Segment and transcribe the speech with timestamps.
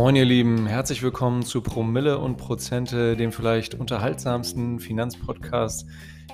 [0.00, 5.86] Moin ihr Lieben, herzlich willkommen zu Promille und Prozente, dem vielleicht unterhaltsamsten Finanzpodcast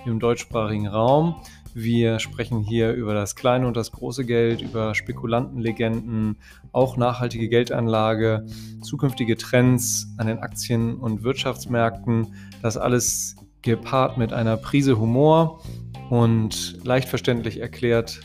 [0.05, 1.37] im deutschsprachigen Raum.
[1.75, 6.37] Wir sprechen hier über das kleine und das große Geld, über Spekulantenlegenden,
[6.73, 8.47] auch nachhaltige Geldanlage,
[8.83, 12.35] zukünftige Trends an den Aktien- und Wirtschaftsmärkten.
[12.63, 15.61] Das alles gepaart mit einer Prise Humor
[16.09, 18.21] und leicht verständlich erklärt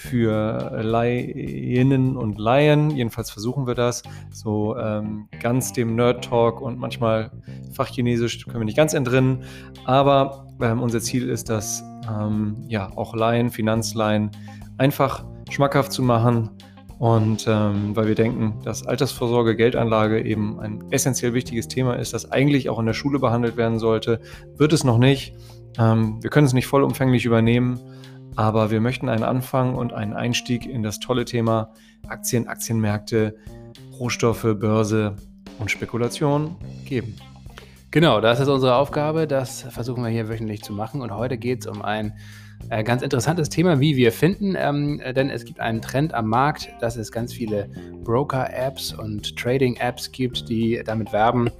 [0.00, 2.90] für Laien und Laien.
[2.90, 4.02] Jedenfalls versuchen wir das.
[4.32, 7.30] So ähm, ganz dem Nerd-Talk und manchmal
[7.74, 9.42] Fachchinesisch können wir nicht ganz entrinnen.
[9.84, 14.30] Aber ähm, unser Ziel ist, das ähm, ja auch Laien, Finanzlaien
[14.78, 16.48] einfach schmackhaft zu machen.
[16.98, 22.32] Und ähm, weil wir denken, dass Altersvorsorge, Geldanlage eben ein essentiell wichtiges Thema ist, das
[22.32, 24.20] eigentlich auch in der Schule behandelt werden sollte,
[24.56, 25.34] wird es noch nicht.
[25.78, 27.78] Ähm, wir können es nicht vollumfänglich übernehmen.
[28.36, 31.72] Aber wir möchten einen Anfang und einen Einstieg in das tolle Thema
[32.08, 33.36] Aktien, Aktienmärkte,
[33.98, 35.16] Rohstoffe, Börse
[35.58, 37.16] und Spekulation geben.
[37.90, 39.26] Genau, das ist unsere Aufgabe.
[39.26, 41.02] Das versuchen wir hier wöchentlich zu machen.
[41.02, 42.12] Und heute geht es um ein
[42.68, 44.54] äh, ganz interessantes Thema, wie wir finden.
[44.56, 47.68] Ähm, denn es gibt einen Trend am Markt, dass es ganz viele
[48.04, 51.50] Broker-Apps und Trading-Apps gibt, die damit werben,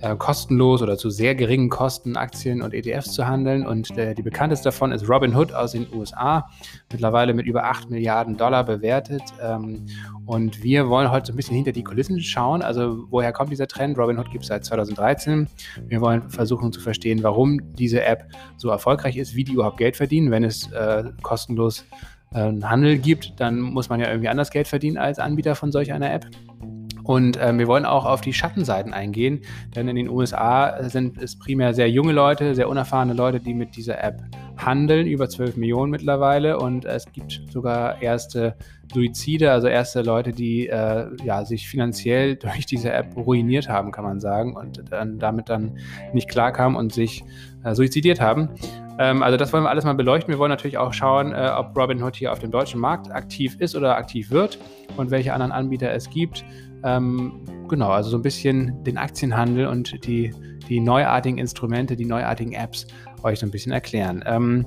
[0.00, 3.66] äh, kostenlos oder zu sehr geringen Kosten Aktien und ETFs zu handeln.
[3.66, 6.48] Und äh, die bekannteste davon ist Robinhood aus den USA,
[6.90, 9.22] mittlerweile mit über 8 Milliarden Dollar bewertet.
[9.42, 9.86] Ähm,
[10.26, 12.62] und wir wollen heute so ein bisschen hinter die Kulissen schauen.
[12.62, 13.98] Also woher kommt dieser Trend?
[13.98, 15.48] Robinhood gibt es seit 2013.
[15.86, 18.24] Wir wollen versuchen zu verstehen, warum diese App
[18.56, 21.84] so erfolgreich ist, wie die überhaupt Geld verdienen, wenn es äh, kostenlos
[22.32, 25.92] äh, Handel gibt, dann muss man ja irgendwie anders Geld verdienen als Anbieter von solch
[25.92, 26.26] einer App.
[27.02, 29.40] Und ähm, wir wollen auch auf die Schattenseiten eingehen,
[29.74, 33.76] denn in den USA sind es primär sehr junge Leute, sehr unerfahrene Leute, die mit
[33.76, 34.22] dieser App
[34.56, 36.58] handeln, über 12 Millionen mittlerweile.
[36.58, 38.54] Und es gibt sogar erste
[38.92, 44.04] Suizide, also erste Leute, die äh, ja, sich finanziell durch diese App ruiniert haben, kann
[44.04, 45.78] man sagen, und dann, damit dann
[46.12, 47.24] nicht klarkamen und sich
[47.64, 48.50] äh, suizidiert haben.
[48.98, 50.32] Ähm, also das wollen wir alles mal beleuchten.
[50.32, 53.76] Wir wollen natürlich auch schauen, äh, ob Robinhood hier auf dem deutschen Markt aktiv ist
[53.76, 54.58] oder aktiv wird
[54.96, 56.44] und welche anderen Anbieter es gibt.
[56.82, 60.32] Ähm, genau, also so ein bisschen den Aktienhandel und die,
[60.68, 62.86] die neuartigen Instrumente, die neuartigen Apps
[63.22, 64.22] euch so ein bisschen erklären.
[64.26, 64.66] Ähm,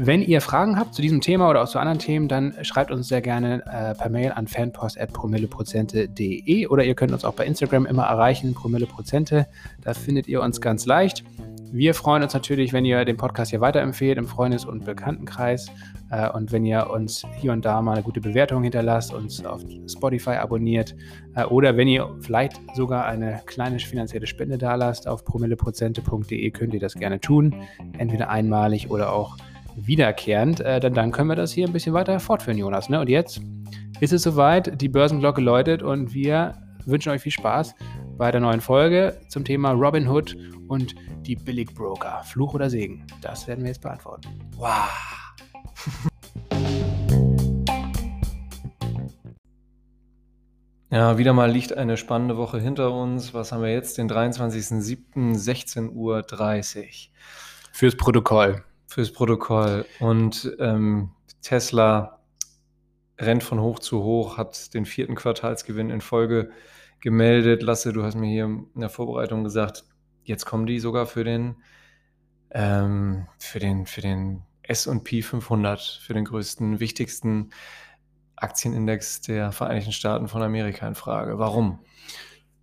[0.00, 3.08] wenn ihr Fragen habt zu diesem Thema oder auch zu anderen Themen, dann schreibt uns
[3.08, 8.04] sehr gerne äh, per Mail an fanpost.promilleprozente.de oder ihr könnt uns auch bei Instagram immer
[8.04, 9.48] erreichen, promilleprozente.
[9.82, 11.24] Da findet ihr uns ganz leicht.
[11.70, 15.70] Wir freuen uns natürlich, wenn ihr den Podcast hier weiterempfehlt im Freundes- und Bekanntenkreis
[16.10, 19.62] äh, und wenn ihr uns hier und da mal eine gute Bewertung hinterlasst, uns auf
[19.86, 20.96] Spotify abonniert
[21.34, 26.80] äh, oder wenn ihr vielleicht sogar eine kleine finanzielle Spende dalasst auf promilleprozente.de, könnt ihr
[26.80, 27.54] das gerne tun,
[27.98, 29.36] entweder einmalig oder auch
[29.76, 30.60] wiederkehrend.
[30.60, 32.88] Äh, dann, dann können wir das hier ein bisschen weiter fortführen, Jonas.
[32.88, 32.98] Ne?
[32.98, 33.42] Und jetzt
[34.00, 36.54] ist es soweit, die Börsenglocke läutet und wir
[36.86, 37.74] wünschen euch viel Spaß
[38.18, 40.36] bei der neuen Folge zum Thema Robinhood
[40.66, 42.24] und die Billigbroker.
[42.24, 43.06] Fluch oder Segen?
[43.22, 44.28] Das werden wir jetzt beantworten.
[44.56, 44.88] Wow.
[50.90, 53.34] Ja, wieder mal liegt eine spannende Woche hinter uns.
[53.34, 53.98] Was haben wir jetzt?
[53.98, 55.36] Den 23.07.
[55.36, 56.24] 16.30 Uhr.
[57.72, 58.64] Fürs Protokoll.
[58.88, 59.84] Fürs Protokoll.
[60.00, 62.18] Und ähm, Tesla
[63.20, 66.50] rennt von hoch zu hoch, hat den vierten Quartalsgewinn in Folge
[67.00, 67.62] gemeldet.
[67.62, 69.84] Lasse, du hast mir hier in der Vorbereitung gesagt,
[70.24, 71.56] jetzt kommen die sogar für den,
[72.50, 77.50] ähm, für den, für den S&P 500, für den größten, wichtigsten
[78.36, 81.38] Aktienindex der Vereinigten Staaten von Amerika in Frage.
[81.38, 81.80] Warum?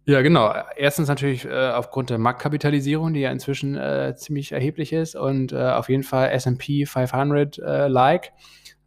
[0.08, 0.54] Ja, genau.
[0.78, 5.72] Erstens natürlich äh, aufgrund der Marktkapitalisierung, die ja inzwischen äh, ziemlich erheblich ist und äh,
[5.72, 8.32] auf jeden Fall S&P 500 äh, like.
[8.32, 8.36] Ähm,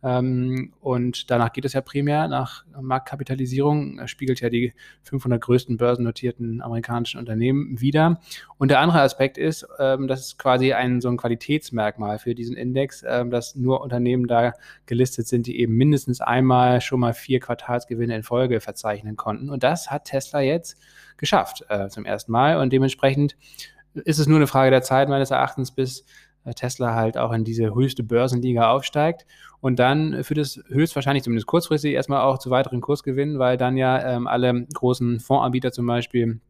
[0.00, 4.72] und danach geht es ja primär nach Marktkapitalisierung, spiegelt ja die
[5.02, 8.20] 500 größten börsennotierten amerikanischen Unternehmen wieder.
[8.58, 12.56] Und der andere Aspekt ist, ähm, das ist quasi ein so ein Qualitätsmerkmal für diesen
[12.56, 14.52] Index, ähm, dass nur Unternehmen da
[14.86, 19.50] gelistet sind, die eben mindestens einmal schon mal vier Quartalsgewinne in Folge verzeichnen konnten.
[19.50, 20.78] Und das hat Tesla jetzt
[21.16, 22.58] geschafft äh, zum ersten Mal.
[22.58, 23.36] Und dementsprechend
[23.94, 26.04] ist es nur eine Frage der Zeit meines Erachtens, bis
[26.54, 29.26] Tesla halt auch in diese höchste Börsenliga aufsteigt
[29.60, 34.16] und dann führt es höchstwahrscheinlich zumindest kurzfristig erstmal auch zu weiteren Kursgewinnen, weil dann ja
[34.16, 36.40] ähm, alle großen Fondsanbieter zum Beispiel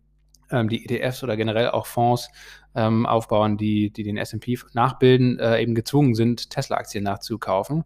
[0.51, 2.31] ähm, die ETFs oder generell auch Fonds
[2.75, 7.85] ähm, aufbauen, die, die den S&P nachbilden, äh, eben gezwungen sind, Tesla-Aktien nachzukaufen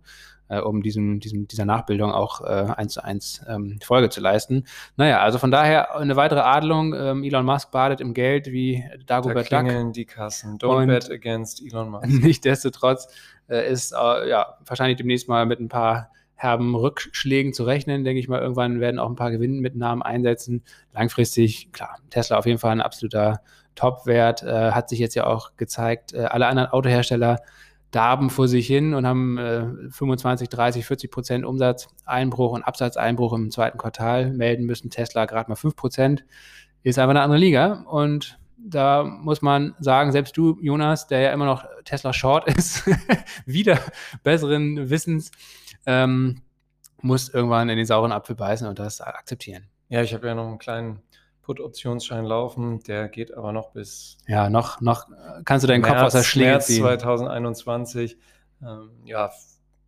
[0.52, 4.66] äh, um diesem, diesem, dieser Nachbildung auch äh, eins zu eins ähm, Folge zu leisten.
[4.96, 6.94] Naja, also von daher eine weitere Adelung.
[6.94, 9.92] Ähm, Elon Musk badet im Geld wie Dagobert da Duck.
[9.94, 10.58] die Kassen.
[10.58, 12.06] Don't bet against Elon Musk.
[12.22, 13.08] Nichtsdestotrotz
[13.48, 16.10] äh, ist äh, ja wahrscheinlich demnächst mal mit ein paar
[16.42, 18.40] herben Rückschlägen zu rechnen, denke ich mal.
[18.40, 20.62] Irgendwann werden auch ein paar Gewinnmitnahmen einsetzen.
[20.92, 23.40] Langfristig, klar, Tesla auf jeden Fall ein absoluter
[23.74, 26.12] Top-Wert, äh, hat sich jetzt ja auch gezeigt.
[26.12, 27.40] Äh, alle anderen Autohersteller
[27.90, 33.50] darben vor sich hin und haben äh, 25, 30, 40 Prozent Umsatzeinbruch und Absatzeinbruch im
[33.50, 34.90] zweiten Quartal melden müssen.
[34.90, 36.24] Tesla gerade mal 5 Prozent.
[36.82, 41.32] Ist einfach eine andere Liga und da muss man sagen, selbst du, Jonas, der ja
[41.32, 42.84] immer noch Tesla Short ist,
[43.46, 43.78] wieder
[44.22, 45.30] besseren Wissens,
[45.86, 46.42] ähm,
[47.00, 49.64] muss irgendwann in den sauren Apfel beißen und das akzeptieren.
[49.88, 51.02] Ja, ich habe ja noch einen kleinen
[51.42, 54.16] Put-Optionsschein laufen, der geht aber noch bis.
[54.26, 55.08] Ja, noch, noch
[55.44, 58.16] kannst du deinen März, Kopf aus der Schlinge März 2021.
[58.62, 59.30] Ähm, ja,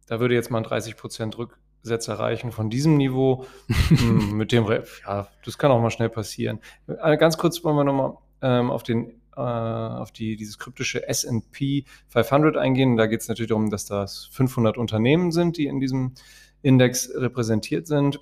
[0.06, 3.46] da würde jetzt mal ein 30% Rücksetzer reichen von diesem Niveau.
[3.88, 4.66] Hm, mit dem,
[5.06, 6.58] ja, das kann auch mal schnell passieren.
[6.86, 11.84] Äh, ganz kurz wollen wir nochmal ähm, auf den äh, auf die, dieses kryptische S&P
[12.08, 12.96] 500 eingehen.
[12.96, 16.12] Da geht es natürlich darum, dass das 500 Unternehmen sind, die in diesem
[16.62, 18.20] Index repräsentiert sind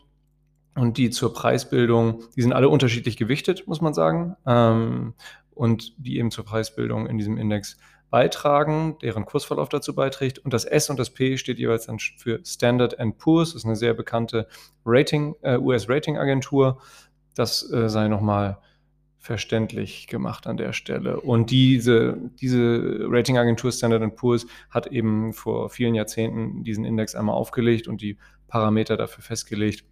[0.75, 5.15] und die zur Preisbildung, die sind alle unterschiedlich gewichtet, muss man sagen, ähm,
[5.55, 7.77] und die eben zur Preisbildung in diesem Index
[8.11, 10.39] beitragen, deren Kursverlauf dazu beiträgt.
[10.39, 13.77] Und das S und das P steht jeweils dann für Standard Poor's, das ist eine
[13.77, 14.47] sehr bekannte
[14.85, 16.81] Rating, äh, US-Rating-Agentur.
[17.35, 18.59] Das äh, sei nochmal
[19.23, 21.21] verständlich gemacht an der Stelle.
[21.21, 27.87] Und diese, diese Ratingagentur Standard Poor's hat eben vor vielen Jahrzehnten diesen Index einmal aufgelegt
[27.87, 29.85] und die Parameter dafür festgelegt,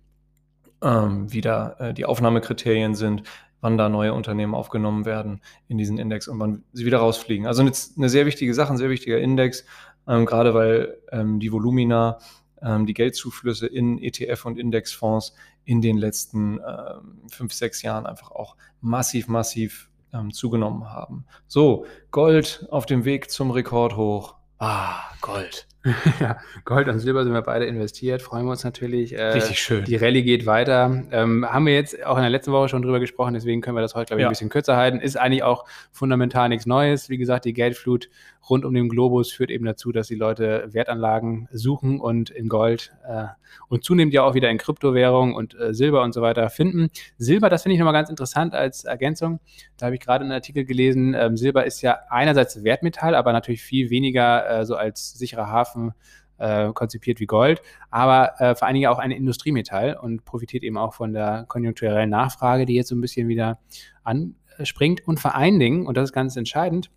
[0.82, 3.23] ähm, wie da äh, die Aufnahmekriterien sind,
[3.61, 7.47] wann da neue Unternehmen aufgenommen werden in diesen Index und wann sie wieder rausfliegen.
[7.47, 9.65] Also eine, eine sehr wichtige Sache, ein sehr wichtiger Index,
[10.09, 12.19] ähm, gerade weil ähm, die Volumina,
[12.61, 15.35] ähm, die Geldzuflüsse in ETF und Indexfonds
[15.71, 21.25] in den letzten ähm, fünf, sechs Jahren einfach auch massiv, massiv ähm, zugenommen haben.
[21.47, 24.35] So, Gold auf dem Weg zum Rekord hoch.
[24.59, 25.69] Ah, Gold.
[26.21, 29.17] ja, Gold und Silber sind wir beide investiert, freuen wir uns natürlich.
[29.17, 29.85] Äh, Richtig schön.
[29.85, 31.05] Die Rallye geht weiter.
[31.13, 33.81] Ähm, haben wir jetzt auch in der letzten Woche schon drüber gesprochen, deswegen können wir
[33.81, 34.29] das heute, glaube ich, ja.
[34.29, 34.99] ein bisschen kürzer halten.
[34.99, 37.11] Ist eigentlich auch fundamental nichts Neues.
[37.11, 38.11] Wie gesagt, die Geldflut
[38.49, 42.93] rund um den Globus führt eben dazu, dass die Leute Wertanlagen suchen und in Gold
[43.07, 43.27] äh,
[43.69, 46.91] und zunehmend ja auch wieder in Kryptowährungen und äh, Silber und so weiter finden.
[47.19, 49.41] Silber, das finde ich nochmal ganz interessant als Ergänzung.
[49.77, 51.15] Da habe ich gerade einen Artikel gelesen.
[51.15, 55.93] Ähm, Silber ist ja einerseits Wertmetall, aber natürlich viel weniger äh, so als sicherer Hafen
[56.41, 57.61] äh, konzipiert wie Gold,
[57.91, 62.11] aber äh, vor allen Dingen auch ein Industriemetall und profitiert eben auch von der konjunkturellen
[62.11, 63.59] Nachfrage, die jetzt so ein bisschen wieder
[64.03, 65.07] anspringt.
[65.07, 66.91] Und vor allen Dingen, und das ist ganz entscheidend,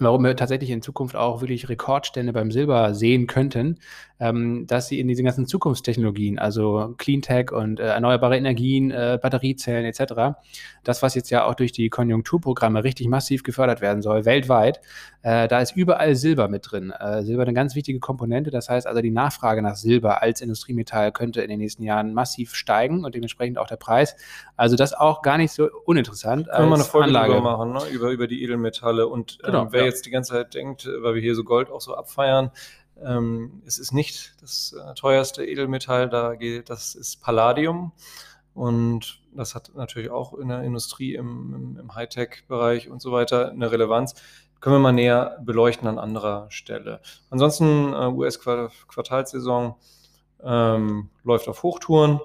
[0.00, 3.78] warum wir tatsächlich in Zukunft auch wirklich Rekordstände beim Silber sehen könnten,
[4.20, 9.84] ähm, dass sie in diesen ganzen Zukunftstechnologien, also Cleantech und äh, erneuerbare Energien, äh, Batteriezellen
[9.84, 10.38] etc.,
[10.84, 14.80] das, was jetzt ja auch durch die Konjunkturprogramme richtig massiv gefördert werden soll, weltweit,
[15.22, 16.90] äh, da ist überall Silber mit drin.
[16.90, 21.12] Äh, Silber eine ganz wichtige Komponente, das heißt also die Nachfrage nach Silber als Industriemetall
[21.12, 24.16] könnte in den nächsten Jahren massiv steigen und dementsprechend auch der Preis.
[24.56, 26.48] Also das auch gar nicht so uninteressant.
[26.48, 27.40] Können wir eine Folge Anlage.
[27.40, 27.80] machen, ne?
[27.92, 29.87] über, über die Edelmetalle und ähm, genau, wer ja.
[29.88, 32.50] Jetzt die ganze Zeit denkt, weil wir hier so Gold auch so abfeiern,
[33.04, 37.92] ähm, es ist nicht das äh, teuerste Edelmetall, da geht, das ist Palladium.
[38.54, 43.50] Und das hat natürlich auch in der Industrie, im, im, im Hightech-Bereich und so weiter
[43.50, 44.14] eine Relevanz.
[44.60, 47.00] Können wir mal näher beleuchten an anderer Stelle.
[47.30, 49.76] Ansonsten äh, US-Quartalssaison
[50.42, 52.20] ähm, läuft auf Hochtouren.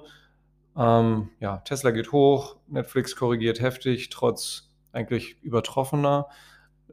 [0.76, 6.28] Ähm, ja, Tesla geht hoch, Netflix korrigiert heftig, trotz eigentlich übertroffener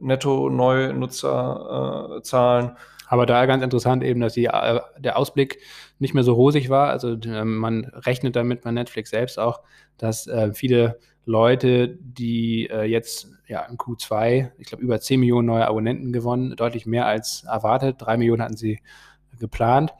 [0.00, 2.68] Netto-Neunutzerzahlen.
[2.68, 2.74] Äh,
[3.06, 5.58] aber da ganz interessant eben, dass die, äh, der Ausblick
[5.98, 6.88] nicht mehr so rosig war.
[6.88, 9.60] Also äh, man rechnet damit bei Netflix selbst auch,
[9.98, 15.46] dass äh, viele Leute, die äh, jetzt ja, im Q2, ich glaube, über 10 Millionen
[15.46, 17.96] neue Abonnenten gewonnen, deutlich mehr als erwartet.
[17.98, 18.80] Drei Millionen hatten sie
[19.38, 19.92] geplant.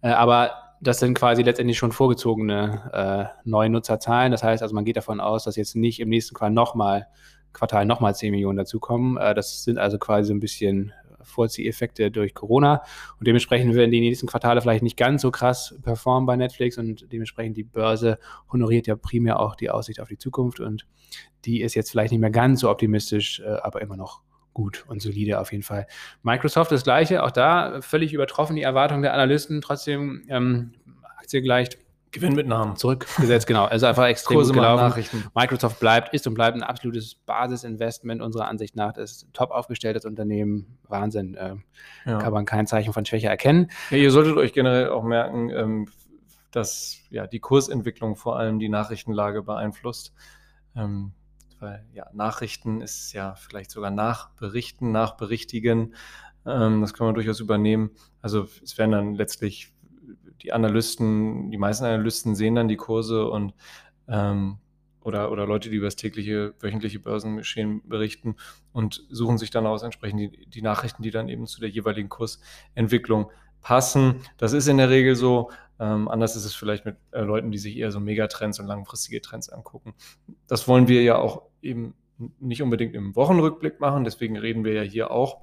[0.00, 4.32] Aber das sind quasi letztendlich schon vorgezogene äh, neue Nutzerzahlen.
[4.32, 7.06] Das heißt also, man geht davon aus, dass jetzt nicht im nächsten Quartal nochmal
[7.52, 9.16] Quartal nochmal 10 Millionen dazukommen.
[9.16, 10.92] Äh, das sind also quasi so ein bisschen
[11.22, 12.82] Vorzieheffekte durch Corona.
[13.18, 17.12] Und dementsprechend werden die nächsten Quartale vielleicht nicht ganz so krass performen bei Netflix und
[17.12, 18.18] dementsprechend die Börse
[18.52, 20.86] honoriert ja primär auch die Aussicht auf die Zukunft und
[21.44, 25.00] die ist jetzt vielleicht nicht mehr ganz so optimistisch, äh, aber immer noch gut und
[25.00, 25.86] solide auf jeden Fall.
[26.22, 30.72] Microsoft das gleiche, auch da völlig übertroffen die Erwartungen der Analysten, trotzdem ähm,
[31.18, 31.78] Aktie gleicht
[32.12, 32.76] Gewinnmitnahmen.
[32.76, 33.64] Zurückgesetzt, genau.
[33.64, 35.04] Also einfach extrem Kurse gut gelaufen.
[35.34, 38.92] Microsoft bleibt, ist und bleibt ein absolutes Basisinvestment unserer Ansicht nach.
[38.92, 40.78] Das ist ein top aufgestelltes Unternehmen.
[40.88, 41.34] Wahnsinn.
[41.34, 41.56] Äh,
[42.06, 42.18] ja.
[42.18, 43.70] Kann man kein Zeichen von Schwäche erkennen.
[43.90, 45.88] Ja, ihr solltet euch generell auch merken, ähm,
[46.50, 50.12] dass ja, die Kursentwicklung vor allem die Nachrichtenlage beeinflusst.
[50.74, 51.12] Ähm,
[51.60, 55.94] weil ja, Nachrichten ist ja vielleicht sogar nachberichten, nachberichtigen.
[56.46, 57.90] Ähm, das kann man durchaus übernehmen.
[58.22, 59.72] Also es werden dann letztlich
[60.42, 63.54] die Analysten, die meisten Analysten sehen dann die Kurse und
[64.08, 64.58] ähm,
[65.02, 68.36] oder, oder Leute, die über das tägliche, wöchentliche Börsengeschehen berichten
[68.72, 72.08] und suchen sich dann aus entsprechend die, die Nachrichten, die dann eben zu der jeweiligen
[72.08, 73.30] Kursentwicklung
[73.62, 74.16] passen.
[74.36, 75.50] Das ist in der Regel so.
[75.78, 79.20] Ähm, anders ist es vielleicht mit äh, Leuten, die sich eher so Megatrends und langfristige
[79.22, 79.94] Trends angucken.
[80.46, 81.94] Das wollen wir ja auch eben
[82.38, 84.04] nicht unbedingt im Wochenrückblick machen.
[84.04, 85.38] Deswegen reden wir ja hier auch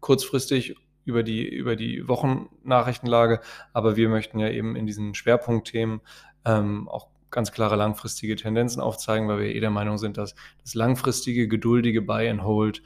[0.00, 3.40] kurzfristig über die, über die Wochennachrichtenlage.
[3.72, 6.00] Aber wir möchten ja eben in diesen Schwerpunktthemen
[6.44, 10.74] ähm, auch ganz klare langfristige Tendenzen aufzeigen, weil wir eh der Meinung sind, dass das
[10.74, 12.82] langfristige, geduldige Buy and Hold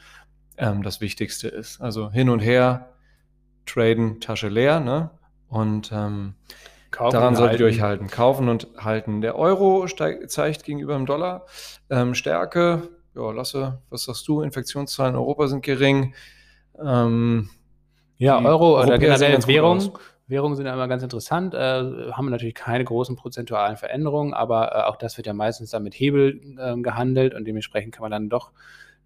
[0.56, 1.80] ähm, das Wichtigste ist.
[1.80, 2.94] Also hin und her,
[3.66, 5.10] traden, Tasche leer, ne?
[5.48, 6.34] Und ähm,
[6.90, 8.08] daran solltet ihr euch halten.
[8.08, 9.20] Kaufen und halten.
[9.20, 11.46] Der Euro steigt, zeigt gegenüber dem Dollar
[11.90, 12.88] ähm, Stärke.
[13.14, 14.42] Ja, Lasse, was sagst du?
[14.42, 16.14] Infektionszahlen in Europa sind gering.
[16.84, 17.50] Ähm,
[18.18, 19.98] ja, Euro oder generell Währung.
[20.26, 21.58] Währungen sind ja immer ganz interessant, äh,
[22.12, 25.94] haben natürlich keine großen prozentualen Veränderungen, aber äh, auch das wird ja meistens dann mit
[25.94, 28.50] Hebel äh, gehandelt und dementsprechend kann man dann doch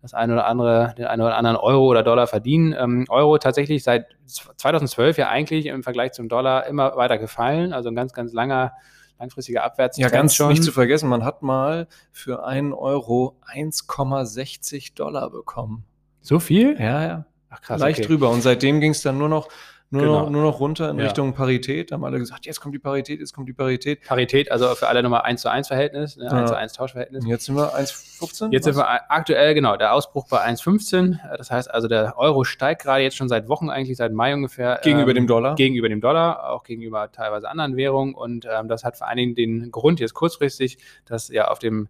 [0.00, 2.72] das eine oder andere, den einen oder anderen Euro oder Dollar verdienen.
[2.78, 7.88] Ähm, Euro tatsächlich seit 2012 ja eigentlich im Vergleich zum Dollar immer weiter gefallen, also
[7.88, 8.72] ein ganz, ganz langer
[9.18, 10.12] langfristiger Abwärtstrend.
[10.12, 10.50] Ja, ganz schon.
[10.50, 15.84] nicht zu vergessen, man hat mal für einen Euro 1,60 Dollar bekommen.
[16.20, 16.80] So viel?
[16.80, 17.24] Ja, ja.
[17.50, 17.80] Ach krass.
[17.80, 18.08] Leicht okay.
[18.08, 18.30] drüber.
[18.30, 19.48] Und seitdem ging es dann nur noch
[19.90, 20.20] nur, genau.
[20.20, 21.04] noch, nur noch runter in ja.
[21.04, 21.90] Richtung Parität.
[21.90, 24.04] Da haben alle gesagt, jetzt kommt die Parität, jetzt kommt die Parität.
[24.06, 26.30] Parität, also für alle nochmal 1 zu 1 Verhältnis, ne?
[26.30, 27.24] 1 zu 1 Tauschverhältnis.
[27.26, 28.52] Jetzt sind wir 1,15?
[28.52, 28.74] Jetzt was?
[28.74, 31.16] sind wir aktuell, genau, der Ausbruch bei 1,15.
[31.38, 34.78] Das heißt also, der Euro steigt gerade jetzt schon seit Wochen, eigentlich seit Mai ungefähr.
[34.82, 35.54] Gegenüber ähm, dem Dollar?
[35.54, 38.14] Gegenüber dem Dollar, auch gegenüber teilweise anderen Währungen.
[38.14, 40.76] Und ähm, das hat vor allen Dingen den Grund jetzt kurzfristig,
[41.06, 41.88] dass ja auf dem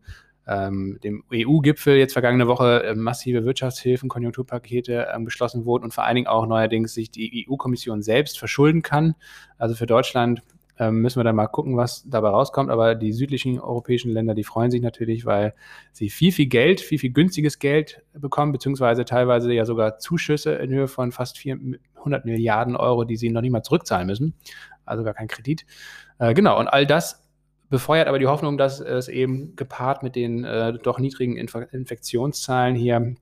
[0.49, 6.05] ähm, dem EU-Gipfel jetzt vergangene Woche äh, massive Wirtschaftshilfen, Konjunkturpakete ähm, beschlossen wurden und vor
[6.05, 9.15] allen Dingen auch neuerdings sich die EU-Kommission selbst verschulden kann.
[9.59, 10.43] Also für Deutschland
[10.79, 12.71] ähm, müssen wir dann mal gucken, was dabei rauskommt.
[12.71, 15.55] Aber die südlichen europäischen Länder, die freuen sich natürlich, weil
[15.93, 20.71] sie viel, viel Geld, viel, viel günstiges Geld bekommen, beziehungsweise teilweise ja sogar Zuschüsse in
[20.71, 24.35] Höhe von fast 400 Milliarden Euro, die sie noch nicht mal zurückzahlen müssen.
[24.85, 25.67] Also gar kein Kredit.
[26.19, 27.28] Äh, genau, und all das
[27.71, 32.75] befeuert aber die Hoffnung, dass es eben gepaart mit den äh, doch niedrigen Inf Infektionszahlen
[32.75, 33.15] hier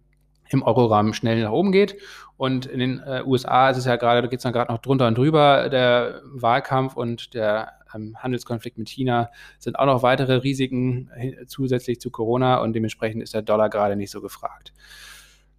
[0.48, 1.96] im Euroraum schnell nach oben geht.
[2.36, 4.78] Und in den äh, USA ist es ja gerade, da geht es dann gerade noch
[4.78, 5.68] drunter und drüber.
[5.68, 11.10] Der Wahlkampf und der ähm, Handelskonflikt mit China sind auch noch weitere Risiken
[11.46, 14.72] zusätzlich zu Corona und dementsprechend ist der Dollar gerade nicht so gefragt.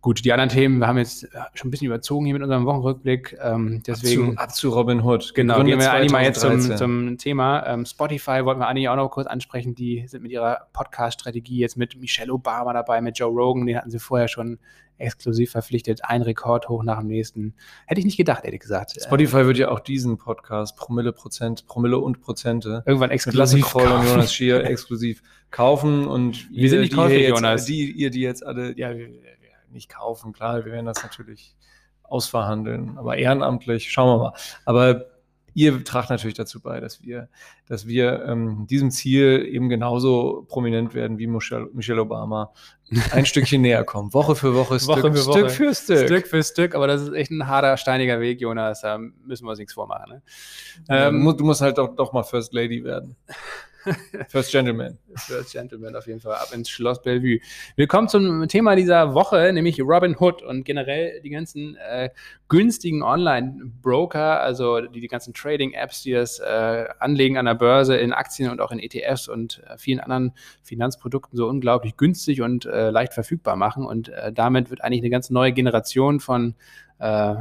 [0.07, 2.65] Gut, die anderen Themen, wir haben jetzt äh, schon ein bisschen überzogen hier mit unserem
[2.65, 3.37] Wochenrückblick.
[3.41, 5.33] Ähm, deswegen ab zu, ab zu, Robin Hood.
[5.35, 7.67] Genau, gehen wir eigentlich mal jetzt zum, zum Thema.
[7.67, 9.75] Ähm, Spotify wollten wir eigentlich auch noch kurz ansprechen.
[9.75, 13.91] Die sind mit ihrer Podcast-Strategie jetzt mit Michelle Obama dabei, mit Joe Rogan, den hatten
[13.91, 14.59] sie vorher schon
[14.97, 16.05] exklusiv verpflichtet.
[16.05, 17.53] Ein Rekord hoch nach dem nächsten.
[17.85, 18.93] Hätte ich nicht gedacht, ehrlich gesagt.
[18.97, 24.07] Spotify wird ja auch diesen Podcast, Promille Prozent, Promille und Prozente, irgendwann exklusiv Kroll und
[24.07, 25.21] Jonas Schier exklusiv
[25.51, 26.07] kaufen.
[26.07, 27.65] Und wir sind nicht käufig, Jonas.
[27.65, 28.93] Die, ihr, die jetzt alle, ja,
[29.77, 30.33] nicht kaufen.
[30.33, 31.55] Klar, wir werden das natürlich
[32.03, 34.33] ausverhandeln, aber ehrenamtlich, schauen wir mal.
[34.65, 35.05] Aber
[35.57, 37.29] ihr tragt natürlich dazu bei, dass wir,
[37.67, 42.53] dass wir ähm, diesem Ziel eben genauso prominent werden wie Michelle, Michelle Obama.
[43.11, 44.13] Ein Stückchen näher kommen.
[44.13, 45.39] Woche für Woche, Stück, Woche für Woche.
[45.39, 46.05] Stück für Stück.
[46.05, 48.81] Stück für Stück, aber das ist echt ein harter, steiniger Weg, Jonas.
[48.81, 50.11] Da müssen wir uns nichts vormachen.
[50.11, 50.21] Ne?
[50.89, 53.15] Ähm, du musst halt doch, doch mal First Lady werden.
[54.29, 54.97] First Gentleman.
[55.15, 56.35] First Gentleman auf jeden Fall.
[56.35, 57.39] Ab ins Schloss Bellevue.
[57.75, 62.09] Willkommen zum Thema dieser Woche, nämlich Robin Hood und generell die ganzen äh,
[62.47, 68.13] günstigen Online-Broker, also die, die ganzen Trading-Apps, die das äh, Anlegen an der Börse in
[68.13, 72.89] Aktien und auch in ETFs und äh, vielen anderen Finanzprodukten so unglaublich günstig und äh,
[72.89, 73.85] leicht verfügbar machen.
[73.85, 76.55] Und äh, damit wird eigentlich eine ganz neue Generation von
[76.99, 77.35] äh,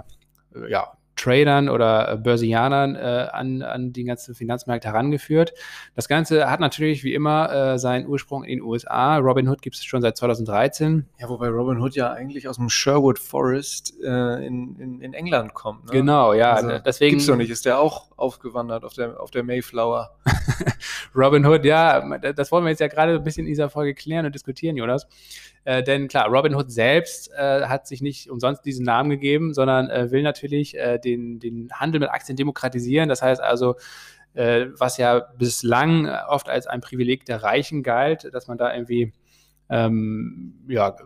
[0.69, 5.55] ja, Tradern oder äh, Börsianern äh, an, an die ganzen Finanzmärkte herangeführt.
[5.95, 9.17] Das Ganze hat natürlich wie immer äh, seinen Ursprung in den USA.
[9.17, 11.07] Robinhood gibt es schon seit 2013.
[11.19, 15.87] Ja, wobei Robinhood ja eigentlich aus dem Sherwood Forest äh, in, in, in, England kommt.
[15.87, 15.93] Ne?
[15.93, 16.53] Genau, ja.
[16.53, 17.51] Also, deswegen gibt's doch nicht.
[17.51, 20.17] Ist der auch aufgewandert auf der, auf der Mayflower?
[21.15, 24.35] Robinhood, ja, das wollen wir jetzt ja gerade ein bisschen in dieser Folge klären und
[24.35, 25.07] diskutieren, Jonas.
[25.67, 29.91] Äh, denn klar, Robin Hood selbst äh, hat sich nicht umsonst diesen Namen gegeben, sondern
[29.91, 33.09] äh, will natürlich äh, den, den Handel mit Aktien demokratisieren.
[33.09, 33.75] Das heißt also,
[34.35, 39.13] äh, was ja bislang oft als ein Privileg der Reichen galt, dass man da irgendwie
[39.69, 40.97] ähm, ja,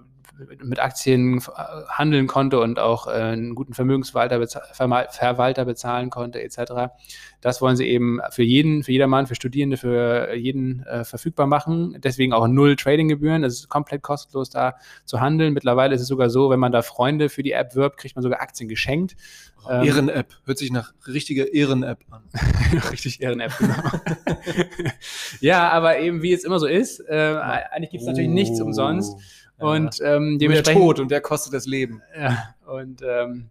[0.62, 1.42] mit Aktien äh,
[1.88, 4.62] handeln konnte und auch äh, einen guten Vermögensverwalter bezahl
[5.10, 6.92] Verwalter bezahlen konnte, etc.
[7.40, 11.96] Das wollen sie eben für jeden, für jedermann, für Studierende, für jeden äh, verfügbar machen.
[11.98, 13.44] Deswegen auch null Tradinggebühren.
[13.44, 15.52] Es ist komplett kostenlos da zu handeln.
[15.52, 18.22] Mittlerweile ist es sogar so, wenn man da Freunde für die App wirbt, kriegt man
[18.22, 19.16] sogar Aktien geschenkt.
[19.64, 20.28] Oh, ähm, Ehren-App.
[20.44, 22.22] Hört sich nach richtiger Ehren-App an.
[22.90, 23.74] Richtig Ehren-App, genau.
[25.40, 27.36] ja, aber eben wie es immer so ist, äh,
[27.70, 29.16] eigentlich gibt es natürlich nichts umsonst.
[29.60, 30.80] Und ähm, dementsprechend.
[30.80, 32.02] Der Tod und der kostet das Leben.
[32.18, 33.50] Ja, und ähm,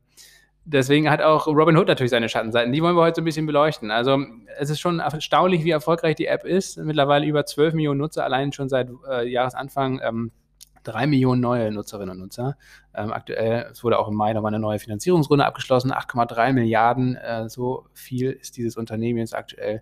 [0.65, 2.71] deswegen hat auch Robin Hood natürlich seine Schattenseiten.
[2.71, 3.91] Die wollen wir heute so ein bisschen beleuchten.
[3.91, 4.17] Also
[4.57, 6.77] es ist schon erstaunlich, wie erfolgreich die App ist.
[6.77, 9.99] Mittlerweile über 12 Millionen Nutzer, allein schon seit äh, Jahresanfang.
[10.03, 10.31] Ähm,
[10.83, 12.57] drei Millionen neue Nutzerinnen und Nutzer.
[12.93, 17.15] Ähm, aktuell, es wurde auch im Mai nochmal eine neue Finanzierungsrunde abgeschlossen, 8,3 Milliarden.
[17.15, 19.81] Äh, so viel ist dieses Unternehmen jetzt aktuell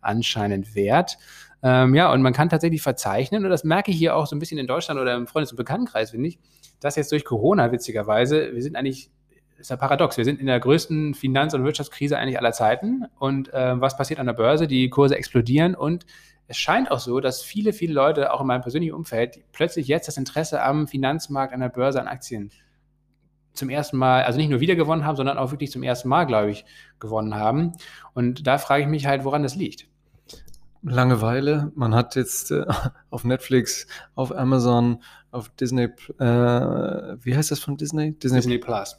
[0.00, 1.18] anscheinend wert.
[1.64, 4.38] Ähm, ja, und man kann tatsächlich verzeichnen, und das merke ich hier auch so ein
[4.38, 6.38] bisschen in Deutschland oder im Freundes- und Bekanntenkreis, finde ich,
[6.78, 9.10] dass jetzt durch Corona, witzigerweise, wir sind eigentlich
[9.58, 10.16] ist ja paradox.
[10.16, 13.04] Wir sind in der größten Finanz- und Wirtschaftskrise eigentlich aller Zeiten.
[13.18, 14.66] Und äh, was passiert an der Börse?
[14.66, 16.04] Die Kurse explodieren und
[16.46, 20.08] es scheint auch so, dass viele, viele Leute, auch in meinem persönlichen Umfeld, plötzlich jetzt
[20.08, 22.50] das Interesse am Finanzmarkt, an der Börse, an Aktien
[23.54, 26.24] zum ersten Mal, also nicht nur wieder gewonnen haben, sondern auch wirklich zum ersten Mal,
[26.24, 26.66] glaube ich,
[26.98, 27.72] gewonnen haben.
[28.12, 29.86] Und da frage ich mich halt, woran das liegt.
[30.84, 31.72] Langeweile.
[31.74, 32.64] Man hat jetzt äh,
[33.10, 35.84] auf Netflix, auf Amazon, auf Disney,
[36.18, 38.12] äh, wie heißt das von Disney?
[38.18, 38.96] Disney, Disney Plus.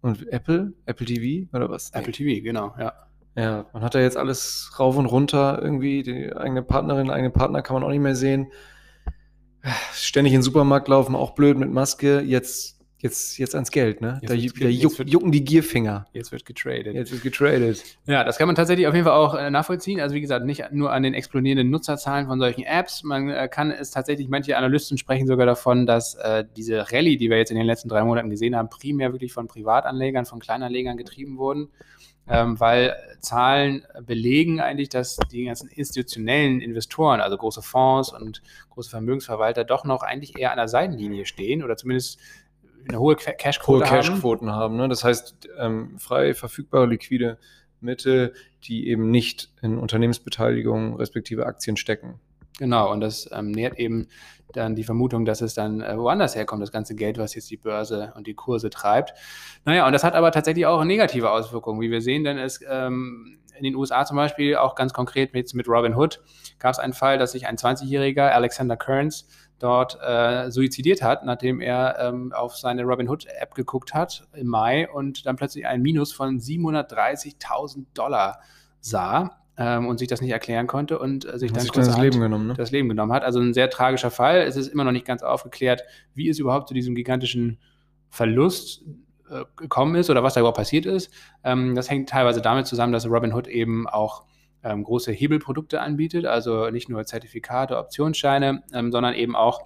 [0.00, 0.72] Und Apple?
[0.86, 1.90] Apple TV oder was?
[1.92, 2.92] Apple TV, genau, ja.
[3.36, 6.02] Ja, man hat da jetzt alles rauf und runter irgendwie.
[6.02, 8.48] Die eigene Partnerin, eigene Partner kann man auch nicht mehr sehen.
[9.92, 12.20] Ständig in den Supermarkt laufen, auch blöd mit Maske.
[12.20, 14.18] Jetzt Jetzt, jetzt ans Geld, ne?
[14.20, 16.08] Jetzt da, wird, da juck, wird, jucken die Gierfinger.
[16.12, 16.94] Jetzt wird getradet.
[16.94, 17.84] Jetzt wird getradet.
[18.06, 20.00] Ja, das kann man tatsächlich auf jeden Fall auch äh, nachvollziehen.
[20.00, 23.04] Also wie gesagt, nicht nur an den explodierenden Nutzerzahlen von solchen Apps.
[23.04, 27.30] Man äh, kann es tatsächlich, manche Analysten sprechen sogar davon, dass äh, diese Rallye, die
[27.30, 30.96] wir jetzt in den letzten drei Monaten gesehen haben, primär wirklich von Privatanlegern, von Kleinanlegern
[30.96, 31.68] getrieben wurden.
[32.30, 38.90] Ähm, weil Zahlen belegen eigentlich, dass die ganzen institutionellen Investoren, also große Fonds und große
[38.90, 42.18] Vermögensverwalter, doch noch eigentlich eher an der Seitenlinie stehen oder zumindest
[42.88, 44.74] eine hohe Cashquote hohe Cashquoten haben.
[44.74, 44.88] haben ne?
[44.88, 47.38] Das heißt, ähm, frei verfügbare liquide
[47.80, 48.32] Mittel,
[48.64, 52.20] die eben nicht in Unternehmensbeteiligung respektive Aktien stecken.
[52.58, 54.08] Genau, und das ähm, nährt eben
[54.52, 57.56] dann die Vermutung, dass es dann äh, woanders herkommt, das ganze Geld, was jetzt die
[57.56, 59.14] Börse und die Kurse treibt.
[59.64, 63.38] Naja, und das hat aber tatsächlich auch negative Auswirkungen, wie wir sehen, denn es ähm,
[63.56, 66.20] in den USA zum Beispiel, auch ganz konkret mit, mit Robin Hood,
[66.58, 71.60] gab es einen Fall, dass sich ein 20-jähriger Alexander Kearns dort äh, suizidiert hat, nachdem
[71.60, 76.38] er ähm, auf seine Robinhood-App geguckt hat im Mai und dann plötzlich ein Minus von
[76.38, 78.40] 730.000 Dollar
[78.80, 82.20] sah ähm, und sich das nicht erklären konnte und äh, sich dann sich das Leben
[82.20, 82.54] genommen, ne?
[82.54, 83.24] das Leben genommen hat.
[83.24, 84.42] Also ein sehr tragischer Fall.
[84.42, 85.82] Es ist immer noch nicht ganz aufgeklärt,
[86.14, 87.58] wie es überhaupt zu diesem gigantischen
[88.08, 88.84] Verlust
[89.28, 91.12] äh, gekommen ist oder was da überhaupt passiert ist.
[91.42, 94.27] Ähm, das hängt teilweise damit zusammen, dass Robinhood eben auch
[94.62, 99.60] ähm, große Hebelprodukte anbietet, also nicht nur Zertifikate, Optionsscheine, ähm, sondern eben auch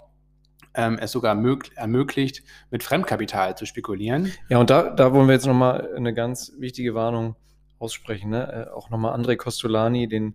[0.74, 1.36] ähm, es sogar
[1.76, 4.32] ermöglicht, mit Fremdkapital zu spekulieren.
[4.48, 7.36] Ja, und da, da wollen wir jetzt nochmal eine ganz wichtige Warnung
[7.78, 8.30] aussprechen.
[8.30, 8.68] Ne?
[8.68, 10.34] Äh, auch nochmal André Costolani, den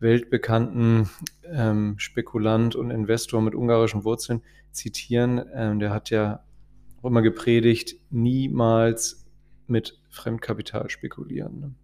[0.00, 1.08] weltbekannten
[1.44, 5.44] ähm, Spekulant und Investor mit ungarischen Wurzeln, zitieren.
[5.54, 6.42] Ähm, der hat ja
[7.00, 9.26] auch immer gepredigt, niemals
[9.66, 11.60] mit Fremdkapital spekulieren.
[11.60, 11.74] Ne?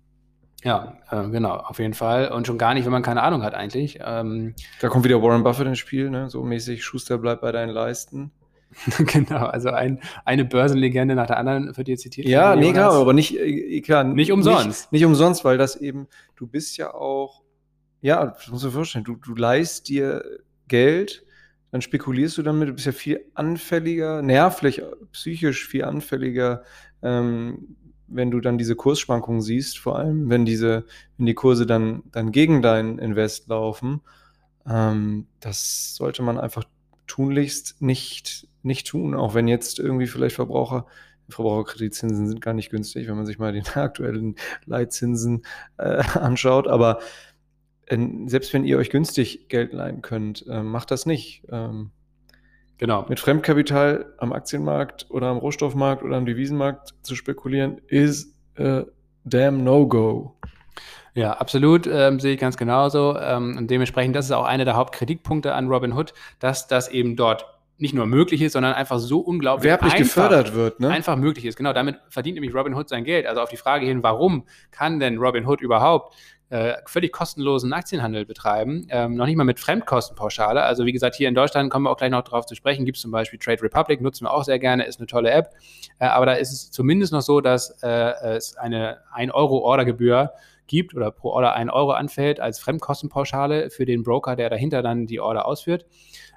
[0.64, 2.33] Ja, äh, genau, auf jeden Fall.
[2.33, 4.01] Und schon gar nicht, wenn man keine Ahnung hat eigentlich.
[4.05, 6.29] Ähm, da kommt wieder Warren Buffett ins Spiel, ne?
[6.31, 8.33] so mäßig, Schuster bleibt bei deinen Leisten.
[8.99, 12.29] genau, also ein, eine Börsenlegende nach der anderen wird dir zitiert.
[12.29, 14.66] Ja, nee, klar, aber nicht, äh, klar, nicht umsonst.
[14.66, 17.42] Nicht, nicht, umsonst, weil das eben, du bist ja auch,
[18.01, 20.23] ja, das musst du dir vorstellen, du, du leist dir
[20.66, 21.25] Geld,
[21.71, 26.62] dann spekulierst du damit, du bist ja viel anfälliger, nervlich, psychisch viel anfälliger
[27.03, 27.77] ähm,
[28.09, 30.85] wenn du dann diese Kursschwankungen siehst, vor allem wenn diese,
[31.16, 34.01] wenn die Kurse dann, dann gegen dein Invest laufen,
[34.68, 36.64] ähm, das sollte man einfach
[37.07, 40.87] tunlichst nicht, nicht tun, auch wenn jetzt irgendwie vielleicht Verbraucher,
[41.29, 45.44] Verbraucherkreditzinsen sind gar nicht günstig, wenn man sich mal den aktuellen Leitzinsen
[45.77, 47.01] äh, anschaut, aber
[47.87, 51.42] äh, selbst wenn ihr euch günstig Geld leihen könnt, äh, macht das nicht.
[51.51, 51.90] Ähm,
[52.79, 53.05] Genau.
[53.09, 58.85] Mit Fremdkapital am Aktienmarkt oder am Rohstoffmarkt oder am Devisenmarkt zu spekulieren, ist a
[59.25, 60.37] damn no-go.
[61.14, 63.19] Ja, absolut, ähm, sehe ich ganz genauso.
[63.19, 67.58] Ähm, und dementsprechend, das ist auch einer der Hauptkritikpunkte an Robinhood, dass das eben dort
[67.79, 70.91] nicht nur möglich ist, sondern einfach so unglaublich Werblich einfach, gefördert wird, ne?
[70.91, 71.57] einfach möglich ist.
[71.57, 73.27] Genau, damit verdient nämlich Robinhood sein Geld.
[73.27, 76.14] Also auf die Frage hin, warum kann denn Robinhood überhaupt
[76.51, 80.62] äh, völlig kostenlosen Aktienhandel betreiben, ähm, noch nicht mal mit Fremdkostenpauschale.
[80.62, 82.97] Also wie gesagt, hier in Deutschland kommen wir auch gleich noch darauf zu sprechen, gibt
[82.97, 85.51] es zum Beispiel Trade Republic, nutzen wir auch sehr gerne, ist eine tolle App.
[85.99, 90.33] Äh, aber da ist es zumindest noch so, dass äh, es eine 1-Euro-Ordergebühr
[90.67, 95.07] gibt oder pro Order 1 Euro anfällt als Fremdkostenpauschale für den Broker, der dahinter dann
[95.07, 95.87] die Order ausführt.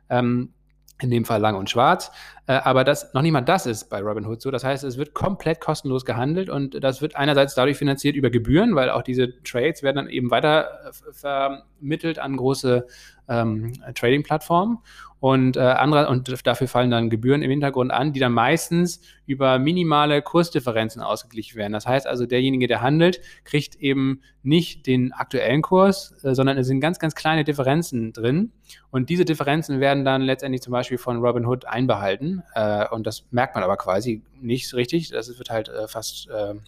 [0.09, 0.53] Ähm,
[1.01, 2.11] in dem Fall lang und schwarz.
[2.51, 4.51] Äh, aber das, noch nicht mal das ist bei Robinhood so.
[4.51, 8.75] Das heißt, es wird komplett kostenlos gehandelt und das wird einerseits dadurch finanziert über Gebühren,
[8.75, 12.85] weil auch diese Trades werden dann eben weiter äh, vermittelt an große
[13.29, 14.79] ähm, Trading-Plattformen
[15.21, 19.59] und, äh, andere, und dafür fallen dann Gebühren im Hintergrund an, die dann meistens über
[19.59, 21.73] minimale Kursdifferenzen ausgeglichen werden.
[21.73, 26.65] Das heißt also, derjenige, der handelt, kriegt eben nicht den aktuellen Kurs, äh, sondern es
[26.65, 28.51] sind ganz, ganz kleine Differenzen drin.
[28.89, 32.40] Und diese Differenzen werden dann letztendlich zum Beispiel von Robinhood einbehalten.
[32.53, 35.09] Äh, und das merkt man aber quasi nicht so richtig.
[35.09, 36.61] Das wird halt äh, fast ähm,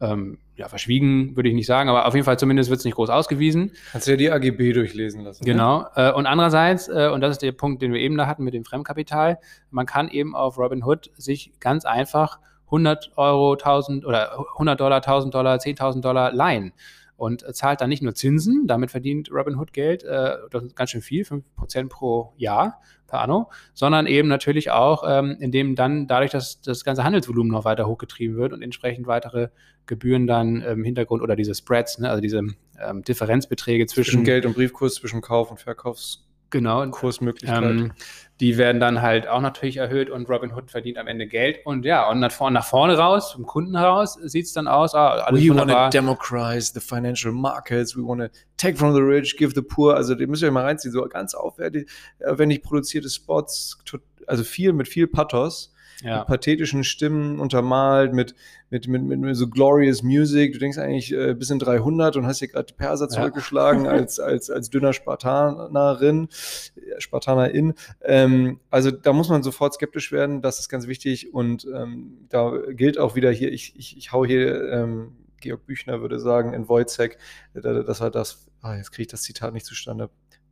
[0.00, 2.94] ähm, ja, verschwiegen, würde ich nicht sagen, aber auf jeden Fall zumindest wird es nicht
[2.94, 3.72] groß ausgewiesen.
[3.92, 5.44] Kannst du ja die AGB durchlesen lassen.
[5.44, 5.52] Ne?
[5.52, 5.86] Genau.
[5.94, 6.14] Ne?
[6.14, 8.64] und andererseits, äh, und das ist der Punkt, den wir eben da hatten mit dem
[8.64, 9.38] Fremdkapital,
[9.70, 15.34] man kann eben auf Robinhood sich ganz einfach 100 Euro, 1000 oder 100 Dollar, 1000
[15.34, 16.72] Dollar, 10.000 Dollar leihen
[17.20, 21.02] und zahlt dann nicht nur Zinsen, damit verdient Robinhood Geld, äh, das ist ganz schön
[21.02, 26.62] viel, 5% pro Jahr per anno, sondern eben natürlich auch, ähm, indem dann dadurch, dass
[26.62, 29.48] das ganze Handelsvolumen noch weiter hochgetrieben wird und entsprechend weitere
[29.84, 32.40] Gebühren dann im Hintergrund oder diese Spreads, ne, also diese
[32.80, 37.62] ähm, Differenzbeträge zwischen, zwischen Geld und Briefkurs, zwischen Kauf und Verkaufs genau, Kursmöglichkeit.
[37.62, 37.92] Ähm,
[38.40, 41.58] die werden dann halt auch natürlich erhöht und Robinhood verdient am Ende Geld.
[41.66, 44.94] Und ja, und nach vorne, nach vorne raus, vom Kunden heraus, sieht es dann aus,
[44.94, 49.00] ah, alles We want to democratize the financial markets, we want to take from the
[49.00, 49.94] rich, give the poor.
[49.94, 51.90] Also, die müsst ihr mal reinziehen, so ganz aufwendig,
[52.26, 53.78] aufwendig produzierte Spots,
[54.26, 55.69] also viel mit viel Pathos
[56.02, 56.18] ja.
[56.18, 58.34] mit pathetischen Stimmen untermalt, mit,
[58.70, 60.52] mit, mit, mit, so glorious Music.
[60.52, 63.90] Du denkst eigentlich äh, bis in 300 und hast hier gerade die Perser zurückgeschlagen ja.
[63.92, 66.28] als, als, als dünner Spartanerin,
[66.76, 67.74] äh, Spartanerin.
[68.02, 72.52] Ähm, also da muss man sofort skeptisch werden, das ist ganz wichtig und ähm, da
[72.70, 76.68] gilt auch wieder hier, ich, ich, ich hau hier ähm, Georg Büchner würde sagen, in
[76.68, 77.18] Wojcek,
[77.54, 80.10] äh, das war das, ah, jetzt kriege ich das Zitat nicht zustande,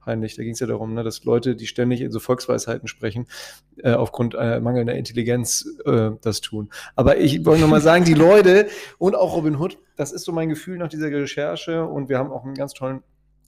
[0.08, 0.36] peinlich.
[0.36, 3.26] Da ging es ja darum, ne, dass Leute, die ständig in so Volksweisheiten sprechen,
[3.76, 6.70] äh, aufgrund äh, mangelnder Intelligenz äh, das tun.
[6.96, 10.48] Aber ich wollte nochmal sagen, die Leute und auch Robin Hood, das ist so mein
[10.48, 13.02] Gefühl nach dieser Recherche und wir haben auch einen ganz tollen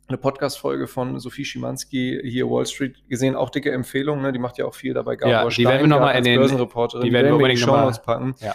[0.09, 4.33] eine Podcast-Folge von Sophie Schimanski hier Wall Street gesehen, auch dicke Empfehlung, ne?
[4.33, 5.17] die macht ja auch viel dabei.
[5.17, 8.35] Gabor ja, die werden wir nochmal in den Börsenreporterin, die werden wir unbedingt nochmal packen.
[8.41, 8.55] Ja.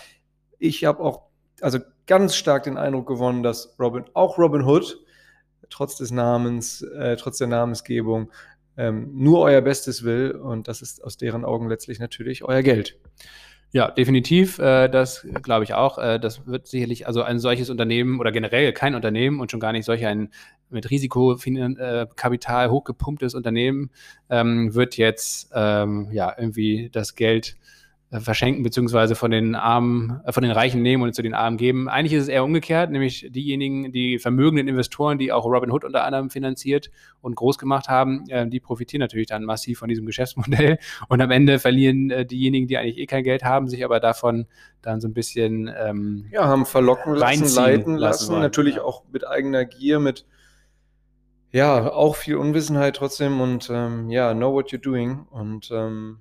[0.60, 1.22] Ich habe auch
[1.62, 5.00] also ganz stark den Eindruck gewonnen, dass Robin, auch Robin Hood,
[5.70, 8.32] trotz des Namens, äh, trotz der Namensgebung,
[8.78, 10.32] ähm, nur euer Bestes will.
[10.32, 12.98] Und das ist aus deren Augen letztlich natürlich euer Geld.
[13.72, 14.60] Ja, definitiv.
[14.60, 15.98] Äh, das glaube ich auch.
[15.98, 19.72] Äh, das wird sicherlich, also ein solches Unternehmen oder generell kein Unternehmen und schon gar
[19.72, 20.30] nicht solch ein
[20.70, 23.92] mit Risikokapital hochgepumptes Unternehmen
[24.30, 27.75] ähm, wird jetzt ähm, ja irgendwie das Geld äh,
[28.22, 31.90] verschenken beziehungsweise von den Armen, äh, von den Reichen nehmen und zu den Armen geben.
[31.90, 36.04] Eigentlich ist es eher umgekehrt, nämlich diejenigen, die vermögenden Investoren, die auch Robin Hood unter
[36.04, 40.78] anderem finanziert und groß gemacht haben, äh, die profitieren natürlich dann massiv von diesem Geschäftsmodell
[41.08, 44.48] und am Ende verlieren äh, diejenigen, die eigentlich eh kein Geld haben, sich aber davon
[44.82, 48.84] dann so ein bisschen ähm, ja haben verlocken lassen, leiten lassen, lassen natürlich ja.
[48.84, 50.26] auch mit eigener Gier, mit
[51.52, 56.20] ja auch viel Unwissenheit trotzdem und ähm, ja know what you're doing und ähm,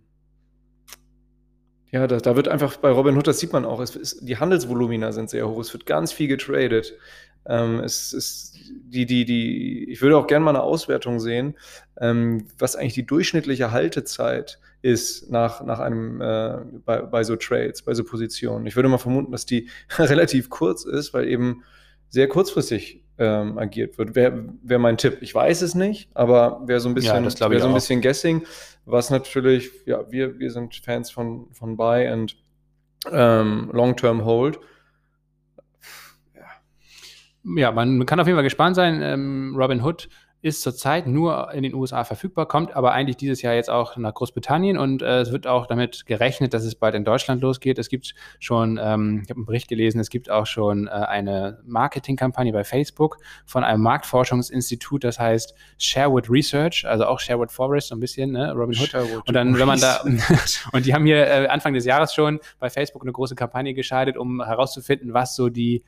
[1.95, 4.37] ja, da, da wird einfach bei Robin Hood, das sieht man auch, es ist, die
[4.37, 6.93] Handelsvolumina sind sehr hoch, es wird ganz viel getradet.
[7.47, 11.55] Ähm, es ist die, die, die, ich würde auch gerne mal eine Auswertung sehen,
[12.01, 17.83] ähm, was eigentlich die durchschnittliche Haltezeit ist nach, nach einem, äh, bei, bei so Trades,
[17.83, 18.67] bei so Positionen.
[18.67, 21.63] Ich würde mal vermuten, dass die relativ kurz ist, weil eben
[22.09, 24.17] sehr kurzfristig ähm, agiert wird.
[24.17, 25.19] Wäre wär mein Tipp.
[25.21, 28.45] Ich weiß es nicht, aber wäre so ein bisschen, ja, so ein bisschen Guessing
[28.87, 32.37] was natürlich, ja, wir, wir sind Fans von, von Buy and
[33.11, 34.61] ähm, Long-Term Hold.
[36.35, 37.73] Ja.
[37.73, 39.01] man kann auf jeden Fall gespannt sein.
[39.03, 40.09] Ähm, Robin Hood
[40.45, 44.13] ist zurzeit nur in den USA verfügbar, kommt aber eigentlich dieses Jahr jetzt auch nach
[44.13, 47.79] Großbritannien und äh, es wird auch damit gerechnet, dass es bald in Deutschland losgeht.
[47.79, 51.63] Es gibt schon, ähm, ich habe einen Bericht gelesen, es gibt auch schon äh, eine
[51.65, 57.97] Marketingkampagne bei Facebook von einem Marktforschungsinstitut, das heißt Sherwood Research, also auch Sherwood Forest, so
[57.97, 58.91] ein bisschen, ne, Robin Hood.
[58.91, 60.05] Sherwood und dann, wenn man da,
[60.73, 64.19] und die haben hier äh, Anfang des Jahres schon bei Facebook eine große Kampagne geschaltet,
[64.19, 65.83] um herauszufinden, was so die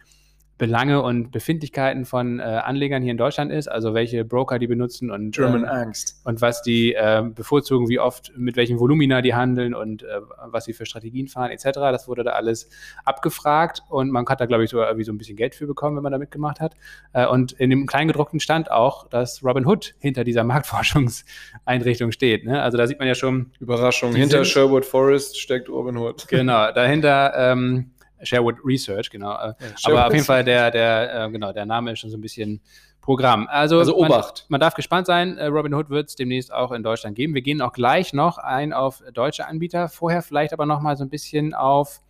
[0.59, 5.11] Belange und Befindlichkeiten von äh, Anlegern hier in Deutschland ist, also welche Broker die benutzen
[5.11, 6.21] und, German ähm, Angst.
[6.25, 10.65] und was die äh, bevorzugen, wie oft, mit welchen Volumina die handeln und äh, was
[10.65, 11.65] sie für Strategien fahren etc.
[11.75, 12.71] Das wurde da alles
[13.05, 15.97] abgefragt und man hat da, glaube ich, so irgendwie so ein bisschen Geld für bekommen,
[15.97, 16.75] wenn man da mitgemacht hat.
[17.13, 22.47] Äh, und in dem Kleingedruckten stand auch, dass Robin Hood hinter dieser Marktforschungseinrichtung steht.
[22.47, 22.63] Ne?
[22.63, 23.51] Also da sieht man ja schon.
[23.61, 24.15] Überraschung.
[24.15, 26.29] Hinter Sherwood Forest steckt Robin Hood.
[26.29, 27.91] Genau, dahinter ähm,
[28.23, 29.33] Sherwood Research, genau.
[29.35, 32.21] Äh, aber auf jeden Fall der, der, äh, genau, der Name ist schon so ein
[32.21, 32.61] bisschen
[33.01, 33.47] Programm.
[33.49, 34.47] Also, Also Obacht.
[34.49, 35.39] Man, man darf gespannt sein.
[35.39, 37.35] Äh, Robin Hood wird es demnächst auch in Deutschland geben.
[37.35, 39.89] Wir gehen auch gleich noch ein auf deutsche Anbieter.
[39.89, 42.01] Vorher vielleicht aber noch mal so ein bisschen auf,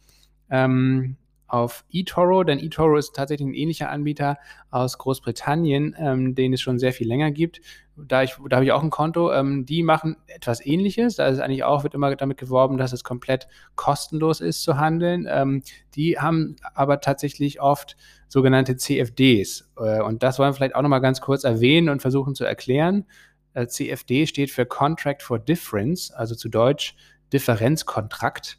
[0.48, 1.16] ähm,
[1.48, 4.38] auf eToro, denn eToro ist tatsächlich ein ähnlicher Anbieter
[4.70, 7.60] aus Großbritannien, ähm, den es schon sehr viel länger gibt.
[7.96, 9.32] Da, ich, da habe ich auch ein Konto.
[9.32, 11.16] Ähm, die machen etwas Ähnliches.
[11.16, 15.26] Da ist eigentlich auch, wird immer damit geworben, dass es komplett kostenlos ist zu handeln.
[15.30, 15.62] Ähm,
[15.94, 17.96] die haben aber tatsächlich oft
[18.28, 19.72] sogenannte CFDs.
[19.78, 23.06] Äh, und das wollen wir vielleicht auch nochmal ganz kurz erwähnen und versuchen zu erklären.
[23.54, 26.94] Äh, CFD steht für Contract for Difference, also zu Deutsch
[27.32, 28.58] Differenzkontrakt.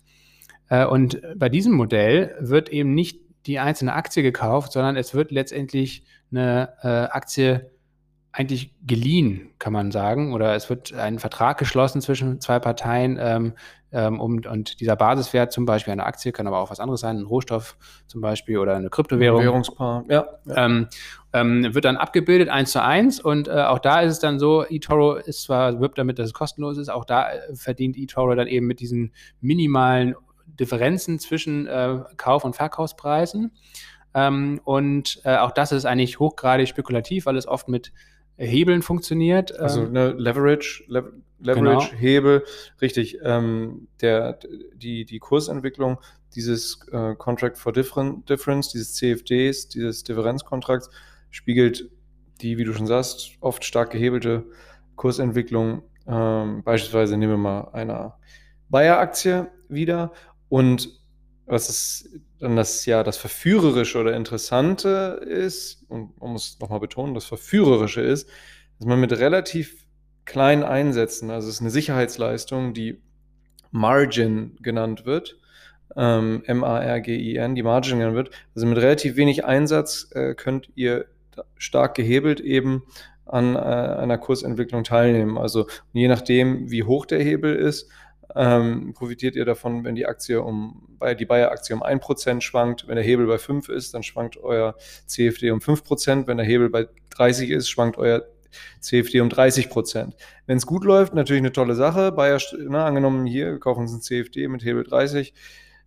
[0.69, 5.32] Äh, und bei diesem Modell wird eben nicht die einzelne Aktie gekauft, sondern es wird
[5.32, 7.71] letztendlich eine äh, Aktie
[8.38, 13.53] eigentlich geliehen, kann man sagen, oder es wird ein Vertrag geschlossen zwischen zwei Parteien, ähm,
[13.91, 17.17] ähm, um, und dieser Basiswert, zum Beispiel eine Aktie, kann aber auch was anderes sein,
[17.17, 20.03] ein Rohstoff zum Beispiel oder eine Kryptowährung, Währungspaar.
[20.10, 20.27] Ja.
[20.45, 20.65] ja.
[20.65, 20.88] ähm,
[21.34, 24.65] ähm, wird dann abgebildet eins zu eins und äh, auch da ist es dann so,
[24.65, 28.47] eToro ist zwar, wirbt damit, dass es kostenlos ist, auch da äh, verdient eToro dann
[28.47, 30.15] eben mit diesen minimalen
[30.47, 33.51] Differenzen zwischen äh, Kauf- und Verkaufspreisen.
[34.13, 37.91] Ähm, und äh, auch das ist eigentlich hochgradig spekulativ, weil es oft mit
[38.38, 39.57] Hebeln funktioniert.
[39.57, 41.99] Also Ähm, ne, Leverage, Le Leverage, Genau.
[42.01, 42.43] Hebel,
[42.81, 43.19] richtig.
[43.21, 44.39] Ähm, der,
[44.73, 45.99] die, die Kursentwicklung
[46.33, 50.89] dieses äh, Contract for Differen Difference, dieses CFDs, dieses Differenzkontrakts,
[51.29, 51.91] spiegelt
[52.41, 54.45] die, wie du schon sagst, oft stark gehebelte
[54.95, 55.83] Kursentwicklung.
[56.07, 58.13] Ähm, beispielsweise nehmen wir mal eine
[58.69, 60.13] Bayer-Aktie wieder.
[60.49, 60.89] Und
[61.45, 67.13] was ist dann das ja das Verführerische oder Interessante ist, und man muss nochmal betonen,
[67.13, 68.29] das Verführerische ist,
[68.77, 69.86] dass man mit relativ
[70.25, 73.01] kleinen Einsätzen, also es ist eine Sicherheitsleistung, die
[73.71, 75.39] Margin genannt wird,
[75.95, 81.05] ähm, M-A-R-G-I-N, die Margin genannt wird, also mit relativ wenig Einsatz äh, könnt ihr
[81.57, 82.83] stark gehebelt eben
[83.25, 85.38] an äh, einer Kursentwicklung teilnehmen.
[85.38, 87.89] Also je nachdem, wie hoch der Hebel ist,
[88.38, 90.88] ähm, profitiert ihr davon, wenn die Aktie um,
[91.19, 92.88] die Bayer-Aktie um 1% schwankt.
[92.88, 94.76] Wenn der Hebel bei 5 ist, dann schwankt euer
[95.08, 96.28] CFD um 5%.
[96.28, 98.23] Wenn der Hebel bei 30 ist, schwankt euer
[98.80, 100.13] CFD um 30%.
[100.45, 102.12] Wenn es gut läuft, natürlich eine tolle Sache.
[102.12, 105.34] Bayer, ne, angenommen hier, wir kaufen uns ein CFD mit Hebel 30.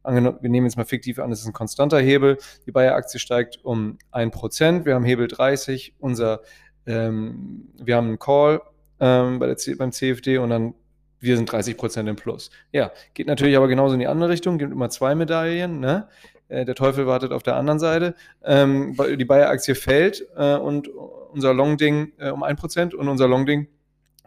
[0.03, 2.39] Angenommen, wir nehmen jetzt mal fiktiv an, es ist ein konstanter Hebel.
[2.67, 4.85] Die Bayer-Aktie steigt um 1%.
[4.85, 5.95] Wir haben Hebel 30.
[6.01, 6.41] Unser,
[6.87, 8.61] ähm, wir haben einen Call
[8.99, 10.75] ähm, bei der beim CFD und dann
[11.21, 12.51] wir sind 30 Prozent im Plus.
[12.73, 15.81] Ja, geht natürlich aber genauso in die andere Richtung, gibt immer zwei Medaillen.
[15.81, 16.09] Ne?
[16.49, 18.15] Äh, der Teufel wartet auf der anderen Seite.
[18.43, 23.69] Ähm, die Bayer-Aktie fällt äh, und unser Long-Ding äh, um 1% und unser Long-Ding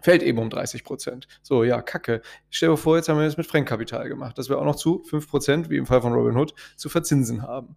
[0.01, 1.27] fällt eben um 30 Prozent.
[1.41, 2.21] So, ja, kacke.
[2.49, 5.03] Stell dir vor, jetzt haben wir das mit Fremdkapital gemacht, dass wir auch noch zu
[5.03, 7.75] 5 Prozent, wie im Fall von Robin Hood, zu verzinsen haben.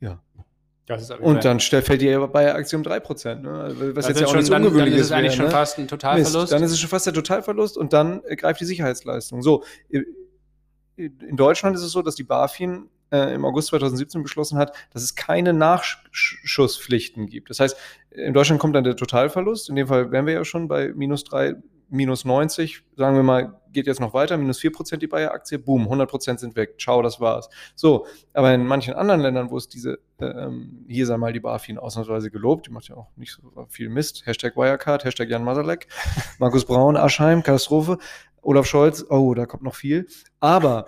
[0.00, 0.22] Ja.
[0.34, 0.75] das ist auf jeden
[1.20, 3.42] Und dann fällt die Bayer-Aktie um 3 Prozent.
[3.42, 3.74] Ne?
[3.94, 5.36] Was das jetzt ist ja auch schon, nichts dann, dann Ungewöhnliches ist es eigentlich wäre,
[5.36, 5.50] schon ne?
[5.50, 6.36] fast ein Totalverlust.
[6.36, 9.42] Mist, dann ist es schon fast der Totalverlust und dann äh, greift die Sicherheitsleistung.
[9.42, 14.74] So, in Deutschland ist es so, dass die BaFin äh, im August 2017 beschlossen hat,
[14.92, 17.50] dass es keine Nachschusspflichten gibt.
[17.50, 17.76] Das heißt,
[18.10, 19.68] in Deutschland kommt dann der Totalverlust.
[19.68, 21.56] In dem Fall wären wir ja schon bei minus 3,
[21.88, 22.82] minus 90.
[22.96, 26.80] Sagen wir mal, geht jetzt noch weiter, minus 4% die Bayer-Aktie, boom, 100% sind weg.
[26.80, 27.48] Ciao, das war's.
[27.74, 31.78] So, aber in manchen anderen Ländern, wo es diese, ähm, hier sei mal die BaFin
[31.78, 34.26] ausnahmsweise gelobt, die macht ja auch nicht so viel Mist.
[34.26, 35.86] Hashtag Wirecard, Hashtag Jan Masalek,
[36.38, 37.98] Markus Braun, Aschheim, Katastrophe.
[38.42, 40.06] Olaf Scholz, oh, da kommt noch viel.
[40.38, 40.86] Aber,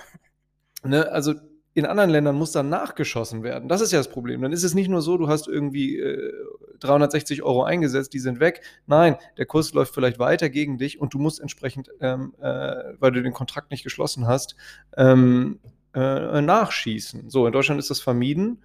[0.85, 1.35] ne, also
[1.79, 3.69] in anderen Ländern muss dann nachgeschossen werden.
[3.69, 4.43] Das ist ja das Problem.
[4.43, 6.33] Dann ist es nicht nur so, du hast irgendwie äh,
[6.81, 8.63] 360 Euro eingesetzt, die sind weg.
[8.89, 13.13] Nein, der Kurs läuft vielleicht weiter gegen dich und du musst entsprechend, ähm, äh, weil
[13.13, 14.57] du den Kontrakt nicht geschlossen hast,
[14.97, 15.61] ähm,
[15.95, 17.31] äh, nachschießen.
[17.31, 18.59] So, in Deutschland ist das vermieden.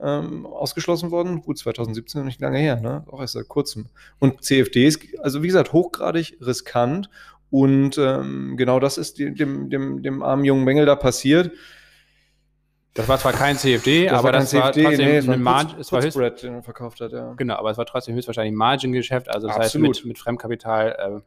[0.00, 1.42] Ähm, ausgeschlossen worden.
[1.42, 3.04] Gut, 2017 noch nicht lange her, ne?
[3.06, 3.86] Auch erst seit kurzem.
[4.18, 7.10] Und CFDs, also wie gesagt, hochgradig riskant.
[7.50, 11.52] Und ähm, genau das ist die, dem, dem, dem armen jungen Bengel da passiert.
[12.96, 15.92] Das war zwar kein CFD, Das aber das war CFD, trotzdem nee, ein Margin, es
[15.92, 17.34] war höchst, den er verkauft hat, ja.
[17.34, 19.88] genau, aber es war trotzdem höchstwahrscheinlich ein Margin-Geschäft, also das Absolut.
[19.88, 21.22] heißt mit, mit Fremdkapital ähm,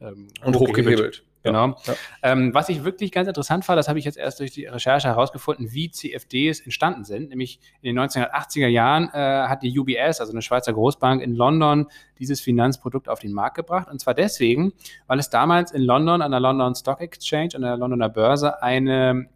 [0.00, 1.24] ähm, Und hochgehebelt.
[1.44, 1.76] Genau.
[1.84, 1.94] Ja.
[2.22, 5.08] Ähm, was ich wirklich ganz interessant fand, das habe ich jetzt erst durch die Recherche
[5.08, 7.28] herausgefunden, wie CFDs entstanden sind.
[7.28, 11.86] Nämlich in den 1980er Jahren äh, hat die UBS, also eine Schweizer Großbank in London,
[12.18, 13.88] dieses Finanzprodukt auf den Markt gebracht.
[13.90, 14.72] Und zwar deswegen,
[15.06, 19.10] weil es damals in London an der London Stock Exchange, an der Londoner Börse, eine
[19.10, 19.33] äh,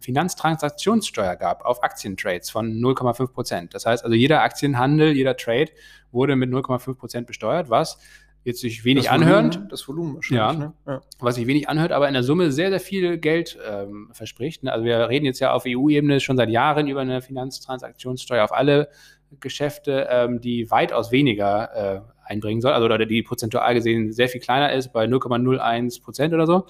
[0.00, 3.74] Finanztransaktionssteuer gab auf Aktientrades von 0,5 Prozent.
[3.74, 5.72] Das heißt also, jeder Aktienhandel, jeder Trade
[6.12, 7.98] wurde mit 0,5 Prozent besteuert, was
[8.46, 9.60] jetzt sich wenig anhört.
[9.70, 10.72] Das Volumen wahrscheinlich, ja, ne?
[10.86, 14.62] ja, Was sich wenig anhört, aber in der Summe sehr, sehr viel Geld ähm, verspricht.
[14.62, 14.72] Ne?
[14.72, 18.88] Also wir reden jetzt ja auf EU-Ebene schon seit Jahren über eine Finanztransaktionssteuer auf alle
[19.40, 24.40] Geschäfte, ähm, die weitaus weniger äh, einbringen soll, also oder die prozentual gesehen sehr viel
[24.40, 26.66] kleiner ist, bei 0,01 Prozent oder so.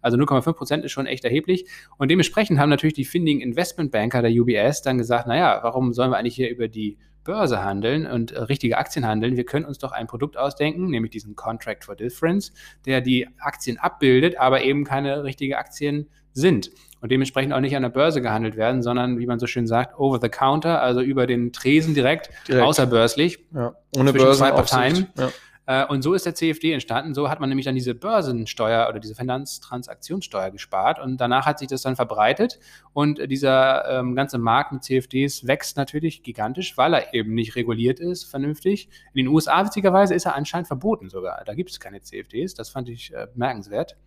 [0.00, 1.66] Also 0,5 Prozent ist schon echt erheblich.
[1.98, 6.16] Und dementsprechend haben natürlich die findigen Investmentbanker der UBS dann gesagt, naja, warum sollen wir
[6.16, 6.96] eigentlich hier über die
[7.28, 9.36] Börse handeln und äh, richtige Aktien handeln.
[9.36, 12.52] Wir können uns doch ein Produkt ausdenken, nämlich diesen Contract for Difference,
[12.86, 16.70] der die Aktien abbildet, aber eben keine richtigen Aktien sind
[17.02, 19.98] und dementsprechend auch nicht an der Börse gehandelt werden, sondern wie man so schön sagt,
[19.98, 22.64] over the counter, also über den Tresen direkt, direkt.
[22.64, 23.74] außerbörslich, ja.
[23.94, 25.08] ohne Börsen zwei Parteien.
[25.18, 25.28] Ja.
[25.68, 27.12] Äh, und so ist der CFD entstanden.
[27.12, 31.68] So hat man nämlich dann diese Börsensteuer oder diese Finanztransaktionssteuer gespart und danach hat sich
[31.68, 32.58] das dann verbreitet
[32.94, 38.00] und dieser ähm, ganze Markt mit CFDs wächst natürlich gigantisch, weil er eben nicht reguliert
[38.00, 38.88] ist, vernünftig.
[39.12, 41.44] In den USA, witzigerweise, ist er anscheinend verboten sogar.
[41.44, 42.54] Da gibt es keine CFDs.
[42.54, 43.98] Das fand ich äh, bemerkenswert.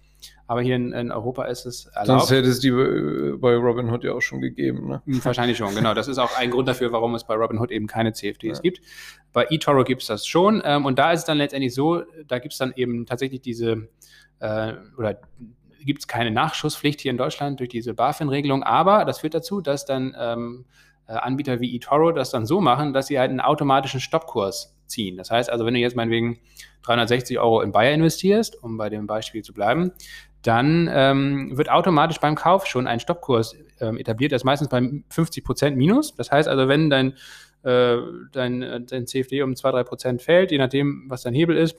[0.47, 2.21] Aber hier in, in, Europa ist es erlaubt.
[2.21, 4.87] Sonst hätte es die bei Robinhood ja auch schon gegeben.
[4.87, 5.01] Ne?
[5.05, 5.93] Hm, wahrscheinlich schon, genau.
[5.93, 8.61] Das ist auch ein Grund dafür, warum es bei Robinhood eben keine CFDs ja.
[8.61, 8.81] gibt.
[9.33, 10.61] Bei eToro gibt es das schon.
[10.65, 13.89] Ähm, und da ist es dann letztendlich so, da gibt es dann eben tatsächlich diese,
[14.39, 15.19] äh, oder
[15.83, 18.63] gibt es keine Nachschusspflicht hier in Deutschland durch diese BaFin-Regelung.
[18.63, 20.65] Aber das führt dazu, dass dann ähm,
[21.07, 25.17] äh, Anbieter wie eToro das dann so machen, dass sie halt einen automatischen Stoppkurs ziehen.
[25.17, 26.39] Das heißt also, wenn du jetzt meinetwegen
[26.83, 29.91] 360 Euro in Bayer investierst, um bei dem Beispiel zu bleiben,
[30.41, 35.03] dann ähm, wird automatisch beim Kauf schon ein Stoppkurs ähm, etabliert, das ist meistens beim
[35.09, 36.15] 50 Prozent Minus.
[36.15, 37.13] Das heißt also, wenn dein,
[37.63, 37.97] äh,
[38.31, 41.77] dein, äh, dein CFD um 2-3 Prozent fällt, je nachdem, was dein Hebel ist,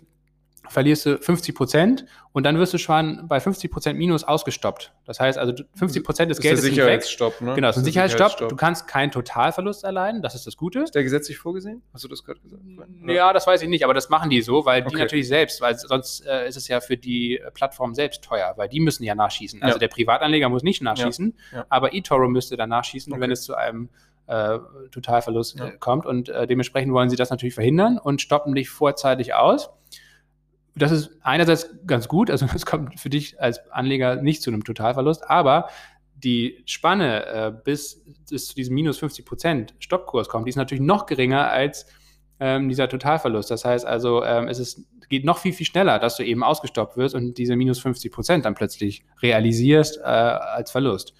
[0.69, 4.93] verlierst du 50 Prozent und dann wirst du schon bei 50 Prozent Minus ausgestoppt.
[5.05, 7.55] Das heißt also 50 Prozent des Geldes ist Sicherheitsstopp, ne?
[7.55, 8.49] Genau, ist ein Sicherheitsstopp.
[8.49, 10.81] Du kannst keinen Totalverlust erleiden, das ist das Gute.
[10.81, 11.83] Ist der gesetzlich vorgesehen?
[11.93, 12.63] Hast du das gerade gesagt?
[13.07, 15.77] Ja, das weiß ich nicht, aber das machen die so, weil die natürlich selbst, weil
[15.77, 19.63] sonst äh, ist es ja für die Plattform selbst teuer, weil die müssen ja nachschießen.
[19.63, 19.81] Also ja.
[19.81, 21.59] der Privatanleger muss nicht nachschießen, ja.
[21.59, 21.67] Ja.
[21.69, 23.21] aber eToro müsste dann nachschießen, okay.
[23.21, 23.89] wenn es zu einem
[24.27, 24.59] äh,
[24.91, 29.35] Totalverlust äh, kommt und äh, dementsprechend wollen sie das natürlich verhindern und stoppen dich vorzeitig
[29.35, 29.71] aus
[30.75, 34.65] das ist einerseits ganz gut, also es kommt für dich als Anleger nicht zu einem
[34.65, 35.69] Totalverlust, aber
[36.15, 40.83] die Spanne äh, bis es zu diesem minus 50 Prozent Stoppkurs kommt, die ist natürlich
[40.83, 41.87] noch geringer als
[42.41, 43.51] ähm, dieser Totalverlust.
[43.51, 46.97] Das heißt also, ähm, es ist, geht noch viel, viel schneller, dass du eben ausgestoppt
[46.97, 51.15] wirst und diese minus 50 Prozent dann plötzlich realisierst äh, als Verlust.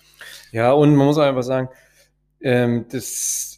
[0.51, 1.69] Ja, und man muss einfach sagen,
[2.41, 3.52] ähm, das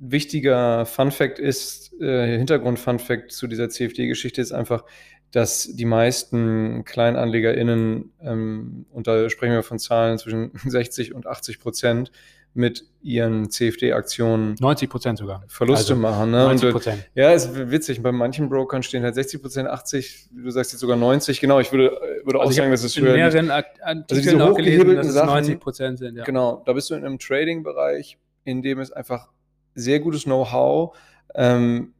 [0.00, 4.84] wichtiger Fun Fact ist, äh, Hintergrund-Fun Fact zu dieser CFD-Geschichte ist einfach,
[5.30, 11.60] dass die meisten KleinanlegerInnen, ähm, und da sprechen wir von Zahlen zwischen 60 und 80
[11.60, 12.10] Prozent,
[12.52, 16.32] mit ihren CFD-Aktionen 90 Prozent sogar Verluste also machen.
[16.32, 16.38] Ne?
[16.38, 17.10] 90 Prozent.
[17.14, 18.02] Ja, ist witzig.
[18.02, 21.40] Bei manchen Brokern stehen halt 60 Prozent, 80, du sagst jetzt sogar 90.
[21.40, 21.92] Genau, ich würde,
[22.24, 25.98] würde also auch sagen, dass es höher mehreren Artikeln also diese hochgehebelten Sachen, 90 Prozent
[25.98, 26.16] sind.
[26.16, 26.24] Ja.
[26.24, 29.28] Genau, da bist du in einem Trading-Bereich, in dem es einfach
[29.74, 30.96] sehr gutes Know-how
[31.34, 31.94] ähm,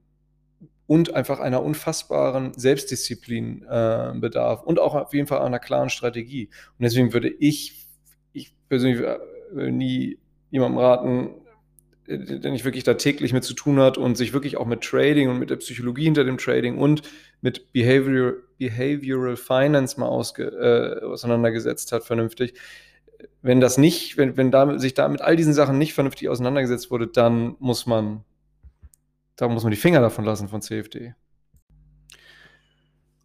[0.86, 6.50] und einfach einer unfassbaren Selbstdisziplin äh, bedarf und auch auf jeden Fall einer klaren Strategie.
[6.78, 7.86] Und deswegen würde ich,
[8.32, 9.06] ich persönlich
[9.56, 10.18] äh, nie
[10.50, 11.30] jemandem raten,
[12.06, 14.80] äh, der nicht wirklich da täglich mit zu tun hat und sich wirklich auch mit
[14.82, 17.02] Trading und mit der Psychologie hinter dem Trading und
[17.40, 22.54] mit Behavioral, Behavioral Finance mal ausge, äh, auseinandergesetzt hat, vernünftig,
[23.42, 26.90] wenn das nicht, wenn, wenn da, sich da mit all diesen Sachen nicht vernünftig auseinandergesetzt
[26.90, 28.24] wurde, dann muss man,
[29.36, 31.14] da muss man die Finger davon lassen von CFD.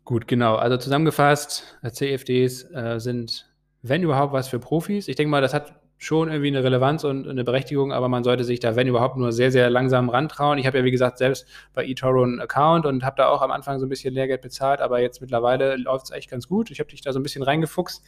[0.06, 0.56] Gut, genau.
[0.56, 5.08] Also zusammengefasst, CFDs äh, sind, wenn überhaupt, was für Profis.
[5.08, 8.44] Ich denke mal, das hat schon irgendwie eine Relevanz und eine Berechtigung, aber man sollte
[8.44, 10.60] sich da, wenn überhaupt, nur sehr, sehr langsam rantrauen.
[10.60, 13.52] Ich habe ja, wie gesagt, selbst bei eToro einen Account und habe da auch am
[13.52, 16.70] Anfang so ein bisschen Lehrgeld bezahlt, aber jetzt mittlerweile läuft es echt ganz gut.
[16.70, 18.04] Ich habe dich da so ein bisschen reingefuchst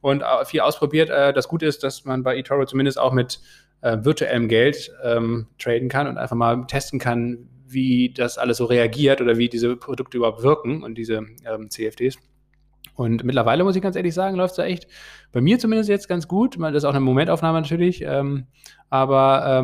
[0.00, 1.10] und viel ausprobiert.
[1.10, 3.40] Äh, das Gute ist, dass man bei eToro zumindest auch mit
[3.80, 8.64] äh, virtuellem Geld ähm, traden kann und einfach mal testen kann, wie das alles so
[8.64, 12.18] reagiert oder wie diese Produkte überhaupt wirken und diese ähm, CFDs.
[12.94, 14.88] Und mittlerweile muss ich ganz ehrlich sagen, läuft es da echt
[15.30, 16.58] bei mir zumindest jetzt ganz gut.
[16.58, 18.02] Das ist auch eine Momentaufnahme natürlich.
[18.02, 18.46] Ähm,
[18.90, 19.60] aber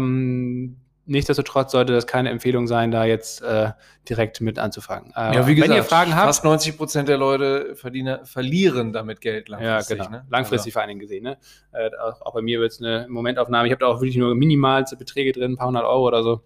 [1.06, 3.72] nichtsdestotrotz sollte das keine Empfehlung sein, da jetzt äh,
[4.08, 5.12] direkt mit anzufangen.
[5.16, 8.92] Äh, ja, wie gesagt, wenn ihr Fragen habt, fast 90 Prozent der Leute verdienen, verlieren
[8.92, 9.98] damit Geld langfristig.
[9.98, 10.16] Ja, genau.
[10.18, 10.26] Ne?
[10.30, 10.72] Langfristig also.
[10.72, 11.24] vor allen Dingen gesehen.
[11.24, 11.38] Ne?
[11.72, 13.66] Äh, auch, auch, bei mir wird es eine Momentaufnahme.
[13.66, 16.42] Ich habe da auch wirklich nur minimalste Beträge drin, ein paar hundert Euro oder so,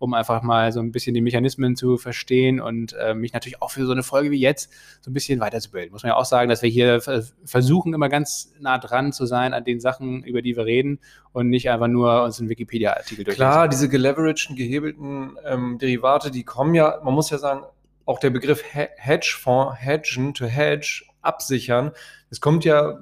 [0.00, 3.70] um einfach mal so ein bisschen die Mechanismen zu verstehen und äh, mich natürlich auch
[3.70, 4.72] für so eine Folge wie jetzt
[5.02, 5.92] so ein bisschen weiterzubilden.
[5.92, 7.02] Muss man ja auch sagen, dass wir hier
[7.44, 11.00] versuchen, immer ganz nah dran zu sein an den Sachen, über die wir reden
[11.32, 13.36] und nicht einfach nur uns einen Wikipedia-Artikel durchlesen.
[13.36, 17.64] Klar, diese geleveragten, gehebelten ähm, Derivate, die kommen ja man muss ja sagen,
[18.06, 21.92] auch der Begriff Hedgefonds, hedgen, to hedge, absichern,
[22.30, 23.00] es kommt ja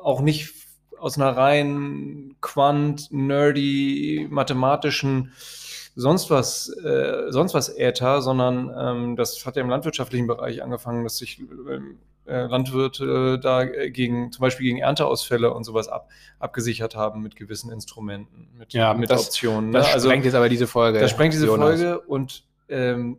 [0.00, 0.54] auch nicht
[1.00, 5.32] aus einer rein quant, nerdy, mathematischen
[5.94, 11.04] sonst was, äh, sonst was Äther, sondern ähm, das hat ja im landwirtschaftlichen Bereich angefangen,
[11.04, 11.40] dass sich
[12.26, 17.36] äh, Landwirte äh, da gegen, zum Beispiel gegen Ernteausfälle und sowas ab, abgesichert haben mit
[17.36, 19.72] gewissen Instrumenten, mit, ja, mit das, Optionen.
[19.72, 19.94] Das ne?
[19.94, 21.00] also, sprengt jetzt aber diese Folge.
[21.00, 21.80] Das sprengt diese Jonas.
[21.80, 23.18] Folge und ähm,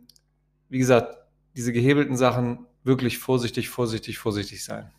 [0.68, 1.16] wie gesagt,
[1.56, 4.90] diese gehebelten Sachen wirklich vorsichtig, vorsichtig, vorsichtig sein.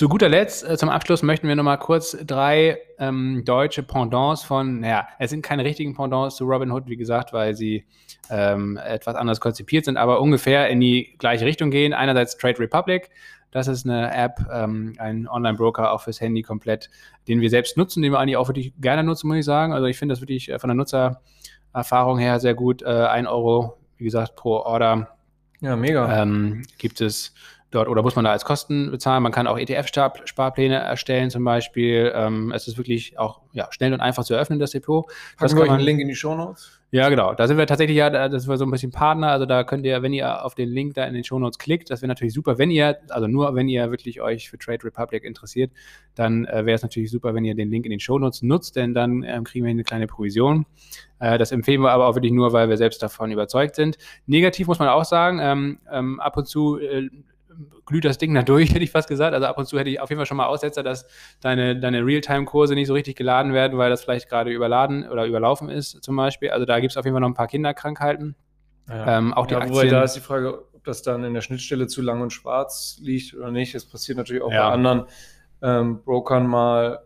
[0.00, 4.80] Zu guter Letzt, äh, zum Abschluss möchten wir nochmal kurz drei ähm, deutsche Pendants von,
[4.80, 7.84] naja, es sind keine richtigen Pendants zu Robinhood, wie gesagt, weil sie
[8.30, 11.92] ähm, etwas anders konzipiert sind, aber ungefähr in die gleiche Richtung gehen.
[11.92, 13.10] Einerseits Trade Republic,
[13.50, 16.88] das ist eine App, ähm, ein Online-Broker auch fürs Handy komplett,
[17.28, 19.74] den wir selbst nutzen, den wir eigentlich auch wirklich gerne nutzen, muss ich sagen.
[19.74, 22.80] Also ich finde das wirklich äh, von der Nutzererfahrung her sehr gut.
[22.80, 25.08] Äh, ein Euro wie gesagt, pro Order.
[25.60, 26.22] Ja, mega.
[26.22, 27.34] Ähm, gibt es
[27.70, 29.22] dort oder muss man da als Kosten bezahlen?
[29.22, 32.12] Man kann auch ETF-Sparpläne erstellen zum Beispiel.
[32.14, 35.06] Ähm, es ist wirklich auch ja, schnell und einfach zu eröffnen, das Depot.
[35.36, 36.80] Packen wir euch einen Link in die Show Notes?
[36.92, 37.34] Ja, genau.
[37.34, 39.28] Da sind wir tatsächlich ja, das war so ein bisschen Partner.
[39.28, 41.88] Also da könnt ihr, wenn ihr auf den Link da in den Show Notes klickt,
[41.88, 45.22] das wäre natürlich super, wenn ihr, also nur wenn ihr wirklich euch für Trade Republic
[45.22, 45.70] interessiert,
[46.16, 48.74] dann äh, wäre es natürlich super, wenn ihr den Link in den Show Notes nutzt,
[48.74, 50.66] denn dann ähm, kriegen wir eine kleine Provision.
[51.20, 53.96] Äh, das empfehlen wir aber auch wirklich nur, weil wir selbst davon überzeugt sind.
[54.26, 57.08] Negativ muss man auch sagen, ähm, ähm, ab und zu äh,
[57.86, 59.34] glüht das Ding da durch, hätte ich fast gesagt.
[59.34, 61.06] Also ab und zu hätte ich auf jeden Fall schon mal Aussetzer, dass
[61.40, 65.68] deine, deine Realtime-Kurse nicht so richtig geladen werden, weil das vielleicht gerade überladen oder überlaufen
[65.68, 66.50] ist zum Beispiel.
[66.50, 68.36] Also da gibt es auf jeden Fall noch ein paar Kinderkrankheiten.
[68.88, 69.18] Ja.
[69.18, 69.90] Ähm, auch die ja, Aktien.
[69.90, 73.34] da ist die Frage, ob das dann in der Schnittstelle zu lang und schwarz liegt
[73.34, 73.74] oder nicht.
[73.74, 74.68] Das passiert natürlich auch ja.
[74.68, 75.04] bei anderen
[75.62, 77.00] ähm, Brokern mal.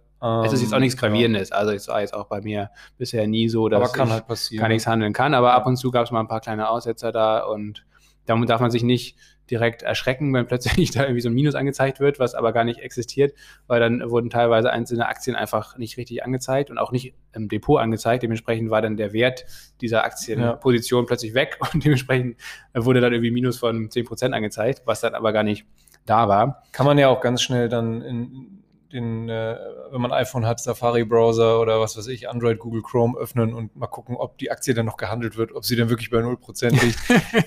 [0.44, 1.52] es ist jetzt auch nichts ähm, Gravierendes.
[1.52, 4.62] Also es war jetzt auch bei mir bisher nie so, dass aber kann halt passieren.
[4.62, 5.34] kann nichts handeln kann.
[5.34, 7.84] Aber ab und zu gab es mal ein paar kleine Aussetzer da und
[8.26, 9.18] damit darf man sich nicht
[9.50, 12.80] direkt erschrecken, wenn plötzlich da irgendwie so ein Minus angezeigt wird, was aber gar nicht
[12.80, 13.34] existiert,
[13.66, 17.80] weil dann wurden teilweise einzelne Aktien einfach nicht richtig angezeigt und auch nicht im Depot
[17.80, 18.22] angezeigt.
[18.22, 19.44] Dementsprechend war dann der Wert
[19.80, 21.06] dieser Aktienposition ja.
[21.06, 22.36] plötzlich weg und dementsprechend
[22.74, 25.66] wurde dann irgendwie Minus von 10% angezeigt, was dann aber gar nicht
[26.06, 26.62] da war.
[26.72, 28.63] Kann man ja auch ganz schnell dann in
[28.94, 29.56] den, äh,
[29.90, 33.88] wenn man iPhone hat, Safari-Browser oder was weiß ich, Android, Google Chrome öffnen und mal
[33.88, 36.98] gucken, ob die Aktie dann noch gehandelt wird, ob sie dann wirklich bei 0% liegt.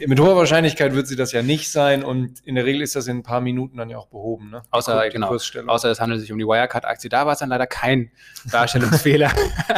[0.08, 3.08] Mit hoher Wahrscheinlichkeit wird sie das ja nicht sein und in der Regel ist das
[3.08, 4.52] in ein paar Minuten dann ja auch behoben.
[4.52, 4.62] Ne?
[4.72, 7.10] Außer, genau, außer es handelt sich um die Wirecard-Aktie.
[7.10, 8.12] Da war es dann leider kein
[8.52, 9.32] Darstellungsfehler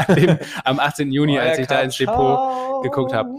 [0.65, 1.11] am 18.
[1.11, 2.82] Juni, Wirecard, als ich da ins Depot ciao.
[2.82, 3.30] geguckt habe.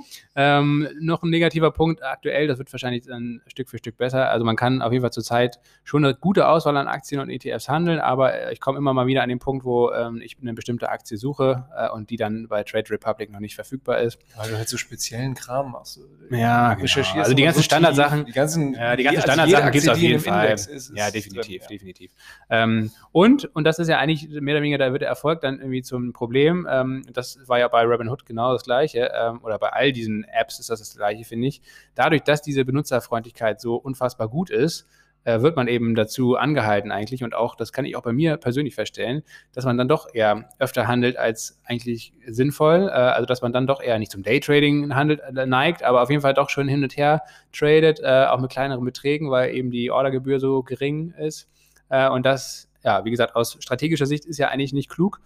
[0.43, 4.31] Ähm, noch ein negativer Punkt aktuell, das wird wahrscheinlich dann Stück für Stück besser.
[4.31, 7.69] Also man kann auf jeden Fall zurzeit schon eine gute Auswahl an Aktien und ETFs
[7.69, 10.89] handeln, aber ich komme immer mal wieder an den Punkt, wo ähm, ich eine bestimmte
[10.89, 14.19] Aktie suche äh, und die dann bei Trade Republic noch nicht verfügbar ist.
[14.35, 16.01] Weil du halt so speziellen Kram machst.
[16.31, 17.19] Ja, genau.
[17.19, 18.25] Also die ganzen Standardsachen.
[18.25, 20.53] Die ganzen, ja, die ganzen also Standardsachen gibt es auf jeden Fall.
[20.53, 21.69] Ist, ist ja, definitiv, drin, ja.
[21.69, 22.13] definitiv.
[22.49, 25.59] Ähm, und, und das ist ja eigentlich mehr oder weniger, da wird der Erfolg dann
[25.59, 26.67] irgendwie zum Problem.
[26.71, 30.59] Ähm, das war ja bei Robinhood genau das Gleiche ähm, oder bei all diesen Apps
[30.59, 31.63] ist das das Gleiche, finde ich.
[31.95, 34.87] Dadurch, dass diese Benutzerfreundlichkeit so unfassbar gut ist,
[35.25, 37.23] äh, wird man eben dazu angehalten eigentlich.
[37.23, 39.23] Und auch, das kann ich auch bei mir persönlich feststellen,
[39.53, 43.67] dass man dann doch eher öfter handelt als eigentlich sinnvoll, äh, also dass man dann
[43.67, 46.83] doch eher nicht zum Daytrading handelt, äh, neigt, aber auf jeden Fall doch schon hin
[46.83, 47.23] und her
[47.53, 51.49] tradet, auch mit kleineren Beträgen, weil eben die Ordergebühr so gering ist.
[51.89, 55.21] Und das, ja, wie gesagt, aus strategischer Sicht ist ja eigentlich nicht klug,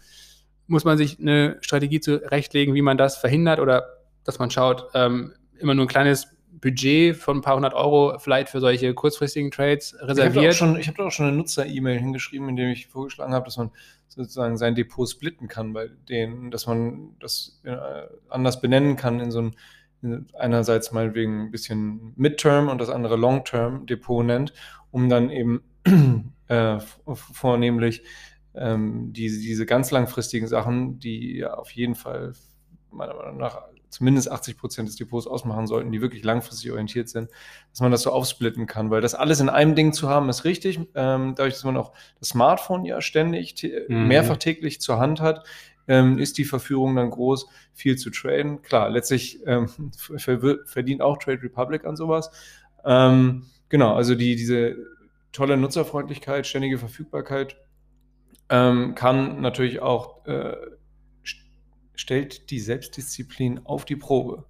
[0.67, 3.87] muss man sich eine Strategie zurechtlegen, wie man das verhindert oder
[4.25, 6.29] dass man schaut, ähm, immer nur ein kleines
[6.61, 10.55] Budget von ein paar hundert Euro vielleicht für solche kurzfristigen Trades reserviert.
[10.55, 13.57] Ich habe hab da auch schon eine Nutzer-E-Mail hingeschrieben, in dem ich vorgeschlagen habe, dass
[13.57, 13.71] man
[14.09, 17.77] sozusagen sein Depot splitten kann bei denen, dass man das äh,
[18.29, 19.57] anders benennen kann in so ein
[20.35, 24.53] einerseits meinetwegen ein bisschen Midterm und das andere Long-Term Depot nennt,
[24.91, 25.63] um dann eben
[26.49, 28.03] äh, vornehmlich
[28.55, 32.35] ähm, diese, diese ganz langfristigen Sachen, die ja auf jeden Fall
[32.91, 33.63] meiner Meinung nach
[33.95, 37.31] zumindest 80 Prozent des Depots ausmachen sollten, die wirklich langfristig orientiert sind,
[37.71, 40.45] dass man das so aufsplitten kann, weil das alles in einem Ding zu haben, ist
[40.45, 40.81] richtig.
[40.95, 43.55] Ähm, dadurch, dass man auch das Smartphone ja ständig,
[43.89, 44.09] mhm.
[44.09, 45.47] mehrfach täglich zur Hand hat,
[45.87, 48.63] ähm, ist die Verführung dann groß, viel zu traden.
[48.63, 49.69] Klar, letztlich ähm,
[50.67, 52.31] verdient auch Trade Republic an sowas.
[52.85, 54.77] Ähm, genau, also die, diese
[55.33, 57.57] tolle Nutzerfreundlichkeit, ständige Verfügbarkeit
[58.49, 60.57] ähm, kann natürlich auch, äh,
[61.95, 64.45] stellt die Selbstdisziplin auf die Probe.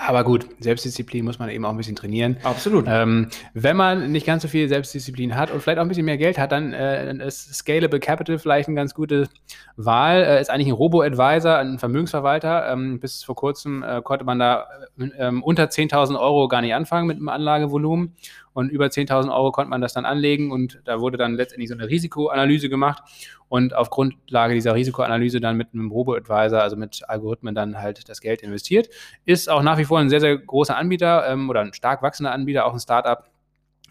[0.00, 2.36] Aber gut, Selbstdisziplin muss man eben auch ein bisschen trainieren.
[2.42, 2.84] Absolut.
[2.88, 6.18] Ähm, wenn man nicht ganz so viel Selbstdisziplin hat und vielleicht auch ein bisschen mehr
[6.18, 9.28] Geld hat, dann, äh, ist Scalable Capital vielleicht eine ganz gute
[9.76, 10.22] Wahl.
[10.22, 12.70] Äh, ist eigentlich ein Robo-Advisor, ein Vermögensverwalter.
[12.72, 14.68] Ähm, bis vor kurzem äh, konnte man da
[14.98, 18.14] äh, unter 10.000 Euro gar nicht anfangen mit einem Anlagevolumen
[18.52, 21.74] und über 10.000 Euro konnte man das dann anlegen und da wurde dann letztendlich so
[21.74, 23.02] eine Risikoanalyse gemacht
[23.48, 28.20] und auf Grundlage dieser Risikoanalyse dann mit einem Robo-Advisor, also mit Algorithmen dann halt das
[28.20, 28.88] Geld investiert.
[29.24, 32.32] Ist auch nach wie vor ein sehr, sehr großer Anbieter ähm, oder ein stark wachsender
[32.32, 33.24] Anbieter, auch ein Startup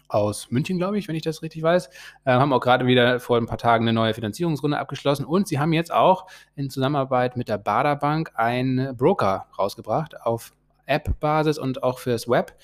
[0.08, 1.88] aus München, glaube ich, wenn ich das richtig weiß.
[2.24, 5.58] Äh, haben auch gerade wieder vor ein paar Tagen eine neue Finanzierungsrunde abgeschlossen und sie
[5.58, 10.52] haben jetzt auch in Zusammenarbeit mit der Bader Bank einen Broker rausgebracht auf
[10.86, 12.54] App-Basis und auch fürs Web.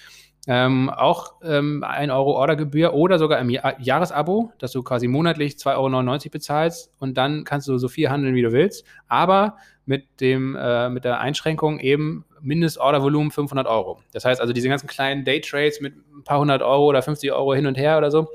[0.47, 5.55] Ähm, auch ähm, 1 Euro Ordergebühr oder sogar im ja Jahresabo, dass du quasi monatlich
[5.55, 8.84] 2,99 Euro bezahlst und dann kannst du so viel handeln, wie du willst.
[9.09, 14.01] Aber mit, dem, äh, mit der Einschränkung eben Mindestordervolumen 500 Euro.
[14.12, 17.55] Das heißt also, diese ganzen kleinen Daytrades mit ein paar hundert Euro oder 50 Euro
[17.55, 18.28] hin und her oder so,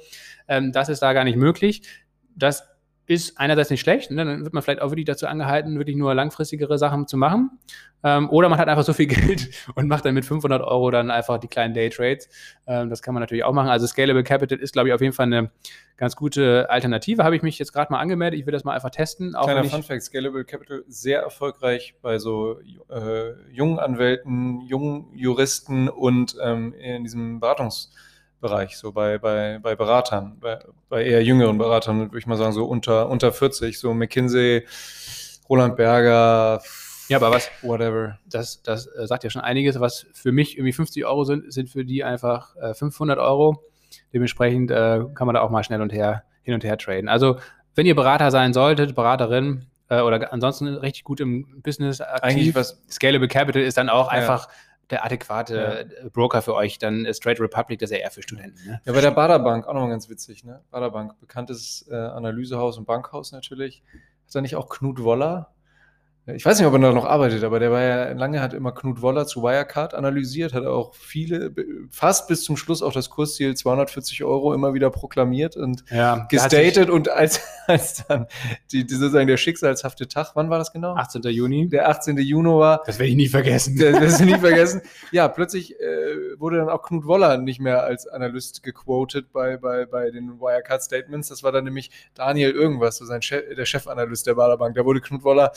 [0.48, 1.84] ähm, das ist da gar nicht möglich.
[2.36, 2.68] Das
[3.10, 4.24] ist einerseits nicht schlecht, ne?
[4.24, 7.50] dann wird man vielleicht auch wirklich dazu angehalten, wirklich nur langfristigere Sachen zu machen.
[8.04, 11.10] Ähm, oder man hat einfach so viel Geld und macht dann mit 500 Euro dann
[11.10, 12.30] einfach die kleinen Daytrades.
[12.68, 13.70] Ähm, das kann man natürlich auch machen.
[13.70, 15.50] Also Scalable Capital ist, glaube ich, auf jeden Fall eine
[15.98, 17.24] ganz gute Alternative.
[17.24, 18.40] Habe ich mich jetzt gerade mal angemeldet.
[18.40, 19.34] Ich will das mal einfach testen.
[19.34, 26.38] Auch Kleiner Funfact, Scalable Capital sehr erfolgreich bei so äh, jungen Anwälten, jungen Juristen und
[26.44, 27.88] ähm, in diesem Beratungs-
[28.40, 32.54] Bereich, so bei, bei, bei Beratern, bei, bei eher jüngeren Beratern, würde ich mal sagen,
[32.54, 34.66] so unter, unter 40, so McKinsey,
[35.50, 36.62] Roland Berger,
[37.10, 40.74] ja, aber was, whatever, das, das äh, sagt ja schon einiges, was für mich irgendwie
[40.74, 43.64] 50 Euro sind, sind für die einfach äh, 500 Euro.
[44.14, 47.10] Dementsprechend äh, kann man da auch mal schnell und her, hin und her traden.
[47.10, 47.40] Also,
[47.74, 52.56] wenn ihr Berater sein solltet, Beraterin, äh, oder ansonsten richtig gut im Business aktiv, Eigentlich
[52.56, 54.20] was Scalable Capital ist dann auch ja.
[54.20, 54.48] einfach
[54.90, 56.06] der adäquate ja.
[56.06, 58.60] Äh, Broker für euch, dann ist Trade Republic das ist ja eher für Studenten.
[58.66, 58.82] Ne?
[58.86, 60.62] Ja, bei der Bader Bank, auch nochmal ganz witzig, ne?
[60.72, 63.84] Bader Bank, bekanntes äh, Analysehaus und Bankhaus natürlich.
[64.26, 65.52] Hat da nicht auch Knut Woller
[66.36, 68.72] ich weiß nicht, ob er da noch arbeitet, aber der war ja lange, hat immer
[68.72, 71.54] Knut Woller zu Wirecard analysiert, hat auch viele,
[71.90, 76.90] fast bis zum Schluss auch das Kursziel 240 Euro immer wieder proklamiert und ja, gestatet
[76.90, 78.28] und als, als dann
[78.72, 80.96] die, die, sozusagen der schicksalshafte Tag, wann war das genau?
[80.96, 81.22] 18.
[81.24, 81.70] Juni.
[81.70, 82.18] Der 18.
[82.18, 82.84] Juni war.
[82.86, 83.78] Das werde ich nie vergessen.
[83.78, 84.82] Das werde ich nie vergessen.
[85.12, 89.86] Ja, plötzlich äh, wurde dann auch Knut Woller nicht mehr als Analyst gequotet bei, bei,
[89.86, 91.30] bei den Wirecard Statements.
[91.30, 94.76] Das war dann nämlich Daniel irgendwas, so sein Chef, der Chefanalyst der Baderbank.
[94.76, 95.52] Da wurde Knut Woller,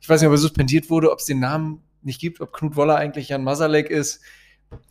[0.00, 2.52] ich weiß weiß nicht, ob er suspendiert wurde, ob es den Namen nicht gibt, ob
[2.52, 4.20] Knut Woller eigentlich Jan Masalek ist.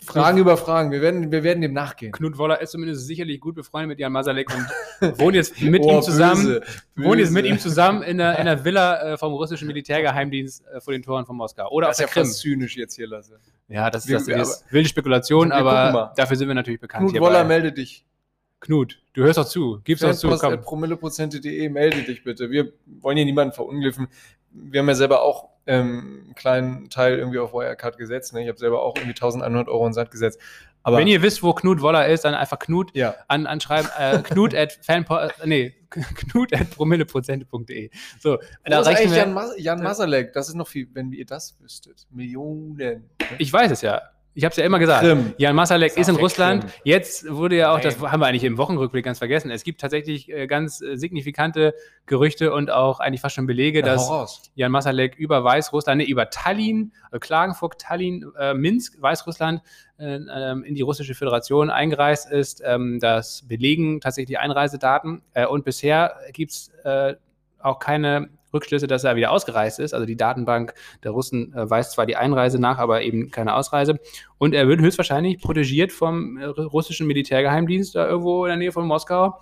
[0.03, 0.91] Fragen über Fragen.
[0.91, 2.11] Wir werden, wir werden dem nachgehen.
[2.11, 5.97] Knut Woller ist zumindest sicherlich gut befreundet mit Jan Masalek und wohnt jetzt mit oh,
[5.97, 6.59] ihm zusammen, böse,
[6.95, 7.07] böse.
[7.07, 10.81] wohnt jetzt mit ihm zusammen in der, in der Villa äh, vom russischen Militärgeheimdienst äh,
[10.81, 11.69] vor den Toren von Moskau.
[11.69, 12.31] Oder das auf der Krim.
[12.31, 13.39] Zynisch jetzt hier lasse.
[13.67, 17.11] Ja, das, das wir, ist wilde Spekulation, aber dafür sind wir natürlich bekannt.
[17.11, 18.03] Knut Woller, melde dich.
[18.59, 19.81] Knut, du hörst doch zu.
[19.83, 20.29] Gib's doch zu.
[20.29, 22.49] Promilleprozente.de, melde dich bitte.
[22.49, 24.07] Wir wollen hier niemanden verunglimpfen
[24.63, 28.33] wir haben ja selber auch ähm, einen kleinen Teil irgendwie auf Wirecard gesetzt.
[28.33, 28.43] Ne?
[28.43, 30.39] Ich habe selber auch irgendwie 1100 Euro in Sand gesetzt.
[30.83, 33.15] Aber Wenn ihr wisst, wo Knut Woller ist, dann einfach Knut ja.
[33.27, 33.89] an, anschreiben.
[33.97, 37.89] Äh, knut at fanpo äh, nee, knut at promilleprozente.de.
[38.21, 40.31] So, da ist eigentlich Jan, Mas Jan Masalek?
[40.31, 42.07] Das ist noch viel, wenn ihr das wüsstet.
[42.09, 42.77] Millionen.
[42.77, 43.03] Ne?
[43.37, 44.01] Ich weiß es ja.
[44.37, 45.01] Ich habe es ja immer gesagt.
[45.01, 45.33] Krim.
[45.37, 46.61] Jan Masalek ist in Russland.
[46.61, 46.71] Krim.
[46.83, 47.85] Jetzt wurde ja auch, Nein.
[47.85, 49.49] das haben wir eigentlich im Wochenrückblick ganz vergessen.
[49.49, 51.73] Es gibt tatsächlich äh, ganz äh, signifikante
[52.05, 56.29] Gerüchte und auch eigentlich fast schon Belege, ja, dass Jan Masalek über Weißrussland, nee, über
[56.29, 59.63] Tallinn, äh, Klagenfurt, Tallinn, äh, Minsk, Weißrussland
[59.97, 62.61] äh, ähm, in die russische Föderation eingereist ist.
[62.63, 65.23] Ähm, das belegen tatsächlich die Einreisedaten.
[65.33, 66.71] Äh, und bisher gibt es
[67.59, 69.93] auch keine Rückschlüsse, dass er wieder ausgereist ist.
[69.93, 73.99] Also die Datenbank der Russen äh, weist zwar die Einreise nach, aber eben keine Ausreise.
[74.37, 78.85] Und er wird höchstwahrscheinlich protegiert vom äh, russischen Militärgeheimdienst da irgendwo in der Nähe von
[78.85, 79.39] Moskau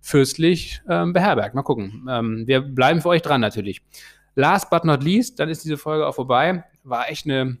[0.00, 1.54] fürstlich ähm, beherbergt.
[1.54, 2.06] Mal gucken.
[2.08, 3.82] Ähm, wir bleiben für euch dran natürlich.
[4.34, 6.64] Last but not least, dann ist diese Folge auch vorbei.
[6.84, 7.58] War echt eine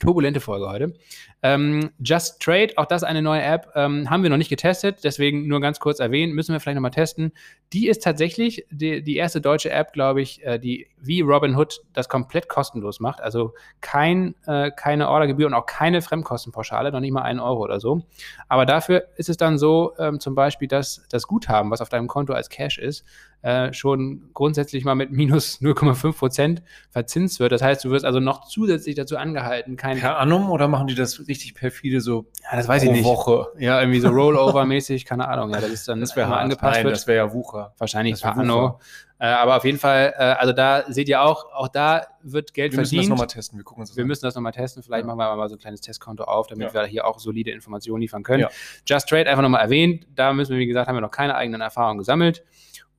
[0.00, 0.94] turbulente Folge heute.
[1.42, 5.46] Ähm, Just Trade, auch das eine neue App, ähm, haben wir noch nicht getestet, deswegen
[5.46, 7.32] nur ganz kurz erwähnen, müssen wir vielleicht nochmal testen.
[7.72, 12.08] Die ist tatsächlich die, die erste deutsche App, glaube ich, äh, die wie Robinhood das
[12.08, 13.20] komplett kostenlos macht.
[13.20, 17.80] Also kein, äh, keine Ordergebühr und auch keine Fremdkostenpauschale, noch nicht mal einen Euro oder
[17.80, 18.02] so.
[18.48, 22.08] Aber dafür ist es dann so, ähm, zum Beispiel, dass das Guthaben, was auf deinem
[22.08, 23.04] Konto als Cash ist,
[23.42, 27.52] äh, schon grundsätzlich mal mit minus 0,5 Prozent verzinst wird.
[27.52, 29.98] Das heißt, du wirst also noch zusätzlich dazu angehalten, kein.
[29.98, 33.04] Per Annum oder machen die das richtig perfide so ja, das weiß ich nicht.
[33.04, 33.48] Woche?
[33.58, 35.50] Ja, irgendwie so Rollover-mäßig, keine Ahnung.
[35.50, 36.94] Ja, das ist dann Das wäre angepasst Nein, wird.
[36.96, 37.74] das wäre ja Wucher.
[37.78, 38.78] Wahrscheinlich per Anno.
[39.20, 42.72] Äh, aber auf jeden Fall, äh, also da seht ihr auch, auch da wird Geld
[42.72, 43.10] Wir müssen das verdient.
[43.10, 43.58] nochmal testen.
[43.58, 44.08] Wir gucken uns das Wir an.
[44.08, 44.82] müssen das nochmal testen.
[44.82, 45.06] Vielleicht Ja.
[45.06, 46.74] machen wir mal so ein kleines Testkonto auf, damit Ja.
[46.82, 48.40] wir hier auch solide Informationen liefern können.
[48.44, 48.48] Ja.
[48.86, 50.06] Just Trade einfach nochmal erwähnt.
[50.14, 52.42] Da müssen wir, wie gesagt, haben wir noch keine eigenen Erfahrungen gesammelt.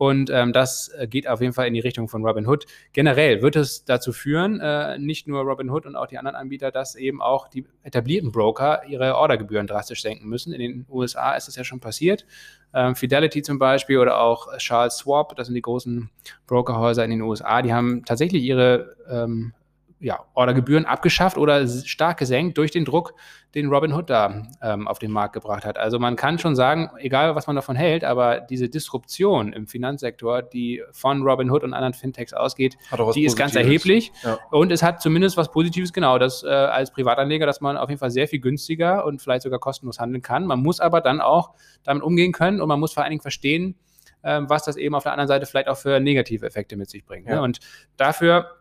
[0.02, 2.66] Und ähm, das äh, geht auf jeden Fall in die Richtung von Robinhood.
[2.92, 6.96] Generell wird es dazu führen, äh, nicht nur Robinhood und auch die anderen Anbieter, dass
[6.96, 10.54] eben auch die etablierten Broker ihre Ordergebühren drastisch senken müssen.
[10.54, 12.26] In den USA ist das ja schon passiert.
[12.74, 16.10] Ähm, Fidelity zum Beispiel oder auch Charles Schwab, das sind die großen
[16.48, 19.54] Brokerhäuser in den USA, die haben tatsächlich ihre ähm,
[20.02, 23.14] ja, Ordergebühren abgeschafft oder stark gesenkt durch den Druck,
[23.54, 25.78] den Robinhood da ähm, auf den Markt gebracht hat.
[25.78, 30.42] Also man kann schon sagen, egal was man davon hält, aber diese Disruption im Finanzsektor,
[30.42, 32.78] die von Robinhood und anderen Fintechs ausgeht,
[33.14, 33.56] die ist ganz Positives.
[33.56, 34.12] erheblich.
[34.24, 34.40] Ja.
[34.50, 38.00] Und es hat zumindest was Positives, genau, dass äh, als Privatanleger, dass man auf jeden
[38.00, 40.46] Fall sehr viel günstiger und vielleicht sogar kostenlos handeln kann.
[40.46, 41.52] Man muss aber dann auch
[41.84, 43.76] damit umgehen können und man muss vor allen Dingen verstehen,
[44.24, 47.06] ähm, was das eben auf der anderen Seite vielleicht auch für negative Effekte mit sich
[47.06, 47.28] bringt.
[47.28, 47.36] Ja.
[47.36, 47.42] Ne?
[47.42, 47.60] Und
[47.98, 48.61] dafür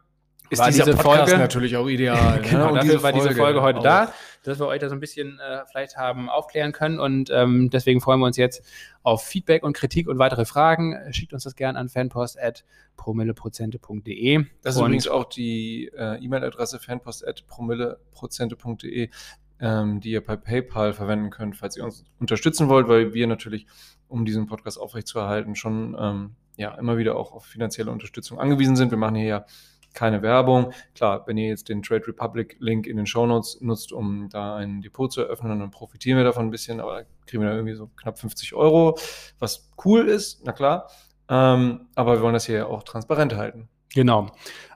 [0.51, 2.43] Ist war dieser diese Podcast Folge natürlich auch ideal.
[2.51, 2.73] genau, ne?
[2.73, 3.85] Und dafür war diese Folge heute auch.
[3.85, 7.71] da, dass wir euch da so ein bisschen äh, vielleicht haben aufklären können und ähm,
[7.71, 8.65] deswegen freuen wir uns jetzt
[9.05, 10.99] auf Feedback und Kritik und weitere Fragen.
[11.13, 14.45] Schickt uns das gerne an fanpost.promilleprozente.de.
[14.63, 19.11] Das ist und übrigens auch die äh, E-Mail-Adresse fanpost.promilleprozente.de,
[19.61, 23.69] ähm, die ihr bei PayPal verwenden könnt, falls ihr uns unterstützen wollt, weil wir natürlich,
[24.09, 28.91] um diesen Podcast aufrechtzuerhalten, schon ähm, ja, immer wieder auch auf finanzielle Unterstützung angewiesen sind.
[28.91, 29.47] Wir machen hier ja
[29.95, 30.73] keine Werbung.
[30.95, 34.57] Klar, wenn ihr jetzt den Trade Republic Link in den Show Notes nutzt, um da
[34.57, 37.57] ein Depot zu eröffnen, dann profitieren wir davon ein bisschen, aber da kriegen wir da
[37.57, 38.97] irgendwie so knapp 50 Euro,
[39.39, 40.89] was cool ist, na klar.
[41.29, 43.69] Ähm, aber wir wollen das hier auch transparent halten.
[43.95, 44.29] Genau.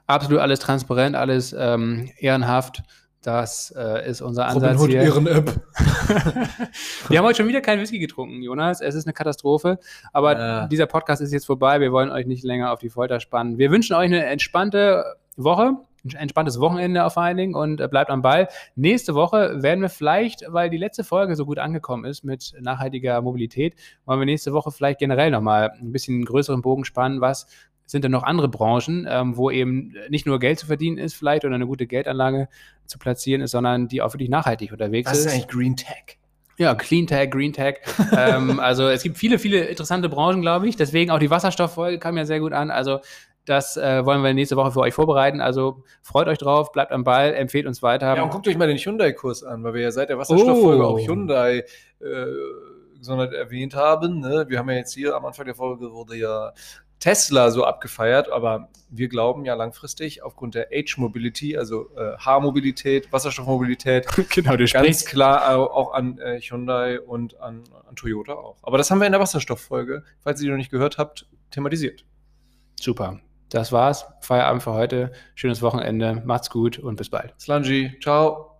[0.07, 2.83] Absolut alles transparent, alles ähm, ehrenhaft.
[3.25, 5.01] Das äh, ist unser Ansatz hier.
[5.01, 5.49] Ehren-App.
[7.09, 8.81] Wir haben heute schon wieder keinen Whisky getrunken, Jonas.
[8.81, 9.79] Es ist eine Katastrophe.
[10.13, 10.67] Aber Ja.
[10.67, 11.79] dieser Podcast ist jetzt vorbei.
[11.79, 13.57] Wir wollen euch nicht länger auf die Folter spannen.
[13.57, 15.71] Wir wünschen euch eine entspannte Woche,
[16.03, 18.47] ein entspanntes Wochenende auf allen Dingen und äh, bleibt am Ball.
[18.75, 23.19] Nächste Woche werden wir vielleicht, weil die letzte Folge so gut angekommen ist mit nachhaltiger
[23.23, 23.73] Mobilität,
[24.05, 27.21] wollen wir nächste Woche vielleicht generell nochmal ein bisschen einen größeren Bogen spannen.
[27.21, 27.47] Was
[27.85, 31.45] sind denn noch andere Branchen, ähm, wo eben nicht nur Geld zu verdienen ist vielleicht
[31.45, 32.47] oder eine gute Geldanlage
[32.85, 35.25] zu platzieren ist, sondern die auch wirklich nachhaltig unterwegs Was ist.
[35.27, 36.17] ist eigentlich Green Tech?
[36.57, 37.79] Ja, Clean Tech, Green Tech.
[38.17, 40.77] ähm, also es gibt viele, viele interessante Branchen, glaube ich.
[40.77, 42.71] Deswegen auch die Wasserstofffolge kam ja sehr gut an.
[42.71, 42.99] Also
[43.43, 45.41] das äh, wollen wir nächste Woche für euch vorbereiten.
[45.41, 48.15] Also freut euch drauf, bleibt am Ball, empfehlt uns weiter.
[48.15, 50.87] Ja, und guckt euch mal den Hyundai-Kurs an, weil wir ja seit der Wasserstofffolge Oh.
[50.95, 51.65] auch Hyundai
[51.99, 52.25] äh,
[52.97, 54.19] gesondert erwähnt haben.
[54.19, 54.45] Ne?
[54.47, 56.53] Wir haben ja jetzt hier am Anfang der Folge wurde ja
[56.99, 64.07] Tesla so abgefeiert, aber wir glauben ja langfristig aufgrund der Age-Mobility, also äh, Haarmobilität, Wasserstoffmobilität,
[64.29, 68.57] genau, ganz klar au- auch an äh, Hyundai und an, an Toyota auch.
[68.63, 72.05] Aber das haben wir in der Wasserstofffolge, falls ihr die noch nicht gehört habt, thematisiert.
[72.79, 73.19] Super.
[73.49, 74.05] Das war's.
[74.21, 75.11] Feierabend für heute.
[75.35, 76.21] Schönes Wochenende.
[76.25, 77.33] Macht's gut und bis bald.
[77.39, 78.54] Slanji, ciao.